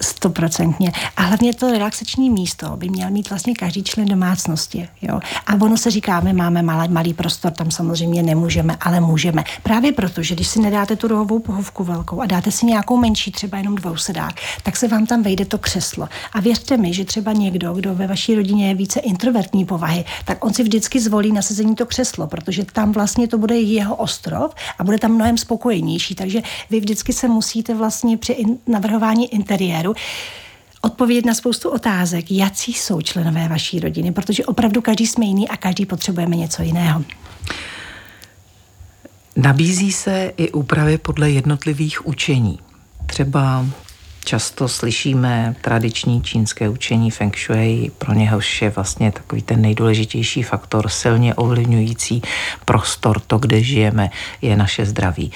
Stoprocentně. 0.00 0.92
A 1.16 1.22
hlavně 1.22 1.54
to 1.54 1.70
relaxační 1.70 2.30
místo 2.30 2.76
by 2.76 2.88
měl 2.88 3.10
mít 3.10 3.30
vlastně 3.30 3.54
každý 3.54 3.82
člen 3.82 4.08
domácnosti. 4.08 4.88
Jo? 5.02 5.20
A 5.46 5.54
ono 5.54 5.76
se 5.76 5.90
říká, 5.90 6.20
my 6.20 6.32
máme 6.32 6.62
malý, 6.62 6.92
malý 6.92 7.14
prostor, 7.14 7.52
tam 7.52 7.70
samozřejmě 7.70 8.22
nemůžeme, 8.22 8.76
ale 8.80 9.00
můžeme. 9.00 9.44
Právě 9.62 9.92
proto, 9.92 10.22
že 10.22 10.34
když 10.34 10.48
si 10.48 10.60
nedáte 10.60 10.96
tu 10.96 11.08
rohovou 11.08 11.38
pohovku 11.38 11.84
velkou 11.84 12.20
a 12.20 12.26
dáte 12.26 12.50
si 12.50 12.66
nějakou 12.66 12.96
menší, 12.96 13.32
třeba 13.32 13.58
jenom 13.58 13.74
dvousedák, 13.74 14.34
tak 14.62 14.76
se 14.76 14.88
vám 14.88 15.06
tam 15.06 15.22
vejde 15.22 15.44
to 15.44 15.58
křeslo. 15.58 16.08
A 16.32 16.40
věřte 16.40 16.76
mi, 16.76 16.94
že 16.94 17.04
třeba 17.04 17.32
někdo, 17.32 17.72
kdo 17.72 17.94
ve 17.94 18.06
vaší 18.06 18.34
rodině 18.34 18.68
je 18.68 18.74
více 18.74 19.00
introvertní 19.00 19.64
povahy, 19.64 20.04
tak 20.24 20.44
on 20.44 20.54
si 20.54 20.62
vždycky 20.62 21.00
zvolí 21.00 21.32
nasazení 21.32 21.74
to 21.74 21.86
křeslo, 21.86 22.26
protože 22.26 22.64
tam 22.64 22.92
vlastně 22.92 23.28
to 23.28 23.38
bude 23.38 23.60
jeho 23.60 23.96
ostrov 23.96 24.54
a 24.78 24.84
bude 24.84 24.98
tam 24.98 25.12
mnohem 25.12 25.38
spokojenější. 25.38 26.14
Takže 26.14 26.42
vy 26.70 26.80
vždycky 26.80 27.12
se 27.12 27.28
musíte 27.28 27.74
vlastně 27.74 28.16
při 28.16 28.44
navrhování 28.66 29.34
interiéru 29.34 29.71
kariéru, 29.72 29.94
odpovědět 30.80 31.24
na 31.24 31.34
spoustu 31.34 31.70
otázek, 31.70 32.30
jaký 32.30 32.72
jsou 32.72 33.00
členové 33.00 33.48
vaší 33.48 33.80
rodiny, 33.80 34.12
protože 34.12 34.44
opravdu 34.44 34.82
každý 34.82 35.06
jsme 35.06 35.24
jiný 35.24 35.48
a 35.48 35.56
každý 35.56 35.86
potřebujeme 35.86 36.36
něco 36.36 36.62
jiného. 36.62 37.04
Nabízí 39.36 39.92
se 39.92 40.32
i 40.36 40.50
úpravy 40.50 40.98
podle 40.98 41.30
jednotlivých 41.30 42.06
učení. 42.06 42.58
Třeba 43.06 43.66
často 44.24 44.68
slyšíme 44.68 45.56
tradiční 45.60 46.22
čínské 46.22 46.68
učení 46.68 47.10
Feng 47.10 47.38
Shui, 47.38 47.90
pro 47.98 48.14
něhož 48.14 48.62
je 48.62 48.70
vlastně 48.70 49.12
takový 49.12 49.42
ten 49.42 49.62
nejdůležitější 49.62 50.42
faktor, 50.42 50.88
silně 50.88 51.34
ovlivňující 51.34 52.22
prostor, 52.64 53.20
to, 53.20 53.38
kde 53.38 53.62
žijeme, 53.62 54.10
je 54.42 54.56
naše 54.56 54.86
zdraví. 54.86 55.32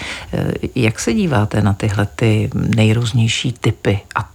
Jak 0.75 1.01
se 1.01 1.15
díváte 1.15 1.63
na 1.63 1.73
tyhle 1.73 2.07
ty 2.07 2.51
nejrůznější 2.55 3.53
typy 3.53 4.01
a 4.15 4.31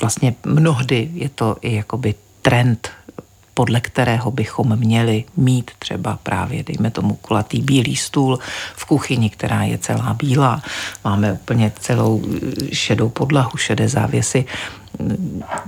vlastně 0.00 0.34
mnohdy 0.46 1.10
je 1.14 1.28
to 1.28 1.56
i 1.60 1.74
jakoby 1.74 2.14
trend 2.42 2.90
podle 3.58 3.80
kterého 3.80 4.30
bychom 4.30 4.76
měli 4.76 5.24
mít 5.36 5.70
třeba 5.78 6.18
právě, 6.22 6.62
dejme 6.62 6.90
tomu, 6.90 7.14
kulatý 7.14 7.60
bílý 7.60 7.96
stůl 7.96 8.38
v 8.76 8.84
kuchyni, 8.84 9.30
která 9.30 9.62
je 9.62 9.78
celá 9.78 10.14
bílá. 10.14 10.62
Máme 11.04 11.32
úplně 11.32 11.72
celou 11.80 12.22
šedou 12.72 13.08
podlahu, 13.08 13.56
šedé 13.56 13.88
závěsy. 13.88 14.44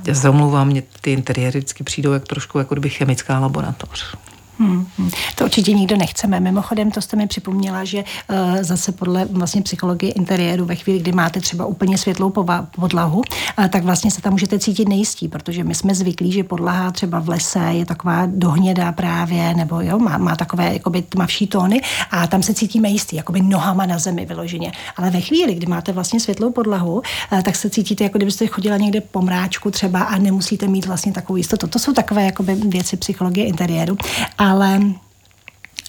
Já 0.07 0.14
se 0.14 0.31
omlouvám, 0.31 0.66
mě 0.68 0.83
ty 1.00 1.12
interiéry 1.12 1.59
vždycky 1.59 1.85
přijdou 1.85 2.12
jak 2.12 2.29
trošku 2.29 2.59
jako 2.59 2.74
kdyby 2.74 2.90
chemická 2.90 3.38
laboratoř. 3.38 4.14
Hmm, 4.61 4.87
hmm. 4.99 5.11
To 5.35 5.44
určitě 5.44 5.73
nikdo 5.73 5.96
nechceme. 5.96 6.40
Mimochodem, 6.40 6.90
to 6.90 7.01
jste 7.01 7.16
mi 7.16 7.27
připomněla, 7.27 7.85
že 7.85 7.99
uh, 7.99 8.37
zase 8.61 8.92
podle 8.92 9.25
vlastně 9.25 9.62
psychologie 9.62 10.12
interiéru, 10.12 10.64
ve 10.64 10.75
chvíli, 10.75 10.99
kdy 10.99 11.12
máte 11.12 11.40
třeba 11.40 11.66
úplně 11.66 11.99
světlou 11.99 12.33
podlahu, 12.70 13.18
uh, 13.18 13.66
tak 13.68 13.85
vlastně 13.85 14.11
se 14.11 14.23
tam 14.23 14.33
můžete 14.33 14.59
cítit 14.59 14.88
nejistí, 14.88 15.29
protože 15.29 15.64
my 15.64 15.75
jsme 15.75 15.94
zvyklí, 15.94 16.33
že 16.33 16.44
podlaha 16.44 16.90
třeba 16.90 17.18
v 17.18 17.29
lese 17.29 17.59
je 17.59 17.87
taková 17.87 18.27
dohnědá 18.27 18.92
právě, 18.92 19.55
nebo 19.55 19.81
jo, 19.81 19.99
má, 19.99 20.18
má 20.18 20.37
takové 20.37 20.73
jakoby 20.73 21.03
tmavší 21.03 21.46
tóny 21.46 21.81
a 22.11 22.27
tam 22.27 22.42
se 22.42 22.55
cítíme 22.55 22.88
jistý, 22.88 23.16
jakoby 23.16 23.40
nohama 23.42 23.87
na 23.87 23.99
zemi 23.99 24.27
vyloženě. 24.27 24.73
Ale 24.96 25.11
ve 25.11 25.20
chvíli, 25.20 25.55
kdy 25.55 25.66
máte 25.66 25.92
vlastně 25.92 26.20
světlou 26.20 26.51
podlahu, 26.51 26.94
uh, 27.33 27.40
tak 27.42 27.57
se 27.57 27.70
cítíte, 27.70 28.05
jako 28.05 28.18
kdybyste 28.18 28.46
chodila 28.46 28.77
někde 28.77 29.01
po 29.01 29.23
mráčku 29.23 29.70
třeba 29.70 30.01
a 30.03 30.18
nemusíte 30.18 30.66
mít 30.66 30.87
vlastně 30.87 31.12
takovou 31.12 31.37
jistotu. 31.37 31.66
To 31.66 31.79
jsou 31.79 31.92
takové 31.92 32.25
jakoby 32.25 32.55
věci 32.55 32.96
psychologie 32.96 33.46
interiéru. 33.46 33.96
A 34.38 34.49
ale 34.50 34.80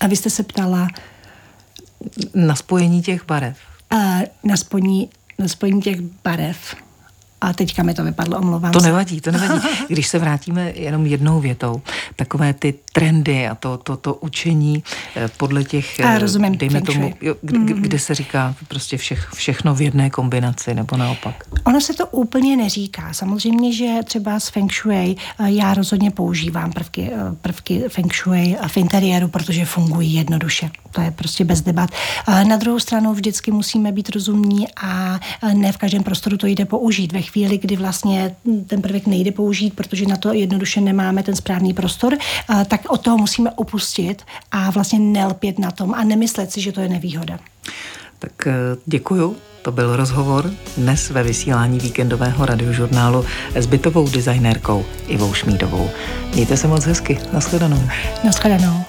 a 0.01 0.07
vy 0.07 0.15
jste 0.15 0.29
se 0.29 0.43
ptala... 0.43 0.87
Na 2.35 2.55
spojení 2.55 3.01
těch 3.01 3.25
barev. 3.25 3.57
A 3.89 3.95
na 4.43 4.57
spojení, 4.57 5.09
na 5.39 5.47
spojení 5.47 5.81
těch 5.81 6.01
barev. 6.01 6.75
A 7.41 7.53
teďka 7.53 7.83
mi 7.83 7.93
to 7.93 8.03
vypadlo, 8.03 8.37
omlouvám 8.37 8.71
To 8.71 8.81
nevadí, 8.81 9.21
to 9.21 9.31
nevadí. 9.31 9.67
Když 9.89 10.07
se 10.07 10.19
vrátíme 10.19 10.71
jenom 10.75 11.05
jednou 11.05 11.39
větou, 11.39 11.81
takové 12.15 12.53
ty 12.53 12.73
trendy 12.93 13.47
a 13.47 13.55
to, 13.55 13.77
to, 13.77 13.97
to 13.97 14.13
učení 14.13 14.83
eh, 15.15 15.29
podle 15.37 15.63
těch, 15.63 15.99
a 15.99 16.17
rozumím, 16.17 16.57
dejme 16.57 16.81
tomu, 16.81 17.13
jo, 17.21 17.35
kde, 17.41 17.59
mm. 17.59 17.65
kde 17.65 17.99
se 17.99 18.15
říká 18.15 18.55
prostě 18.67 18.97
všech, 18.97 19.29
všechno 19.33 19.75
v 19.75 19.81
jedné 19.81 20.09
kombinaci, 20.09 20.73
nebo 20.73 20.97
naopak? 20.97 21.43
Ono 21.63 21.81
se 21.81 21.93
to 21.93 22.07
úplně 22.07 22.57
neříká. 22.57 23.13
Samozřejmě, 23.13 23.73
že 23.73 23.99
třeba 24.03 24.39
s 24.39 24.49
Feng 24.49 24.73
Shui 24.73 25.15
já 25.45 25.73
rozhodně 25.73 26.11
používám 26.11 26.71
prvky, 26.71 27.11
prvky 27.41 27.83
Feng 27.87 28.13
Shui 28.13 28.57
v 28.67 28.77
interiéru, 28.77 29.27
protože 29.27 29.65
fungují 29.65 30.13
jednoduše. 30.13 30.69
To 30.91 31.01
je 31.01 31.11
prostě 31.11 31.45
bez 31.45 31.61
debat. 31.61 31.89
Na 32.47 32.57
druhou 32.57 32.79
stranu 32.79 33.13
vždycky 33.13 33.51
musíme 33.51 33.91
být 33.91 34.09
rozumní 34.09 34.67
a 34.75 35.19
ne 35.53 35.71
v 35.71 35.77
každém 35.77 36.03
prostoru 36.03 36.37
to 36.37 36.47
jde 36.47 36.65
použít. 36.65 37.11
Ve 37.11 37.21
chvíli, 37.21 37.57
kdy 37.57 37.75
vlastně 37.75 38.35
ten 38.67 38.81
prvek 38.81 39.07
nejde 39.07 39.31
použít, 39.31 39.73
protože 39.73 40.05
na 40.05 40.17
to 40.17 40.33
jednoduše 40.33 40.81
nemáme 40.81 41.23
ten 41.23 41.35
správný 41.35 41.73
prostor, 41.73 42.17
tak 42.67 42.80
od 42.89 43.01
toho 43.01 43.17
musíme 43.17 43.51
opustit 43.51 44.23
a 44.51 44.71
vlastně 44.71 44.99
nelpět 44.99 45.59
na 45.59 45.71
tom 45.71 45.93
a 45.93 46.03
nemyslet 46.03 46.51
si, 46.51 46.61
že 46.61 46.71
to 46.71 46.81
je 46.81 46.89
nevýhoda. 46.89 47.39
Tak 48.19 48.47
eh, 48.47 48.53
děkuju. 48.85 49.37
To 49.61 49.71
byl 49.71 49.95
rozhovor 49.95 50.51
dnes 50.77 51.09
ve 51.09 51.23
vysílání 51.23 51.79
víkendového 51.79 52.45
radiožurnálu 52.45 53.25
s 53.55 53.65
bytovou 53.65 54.09
designérkou 54.09 54.85
Ivou 55.07 55.33
Šmídovou. 55.33 55.89
Mějte 56.33 56.57
se 56.57 56.67
moc 56.67 56.85
hezky. 56.85 57.19
Naschledanou. 57.33 57.81
Naschledanou. 58.23 58.85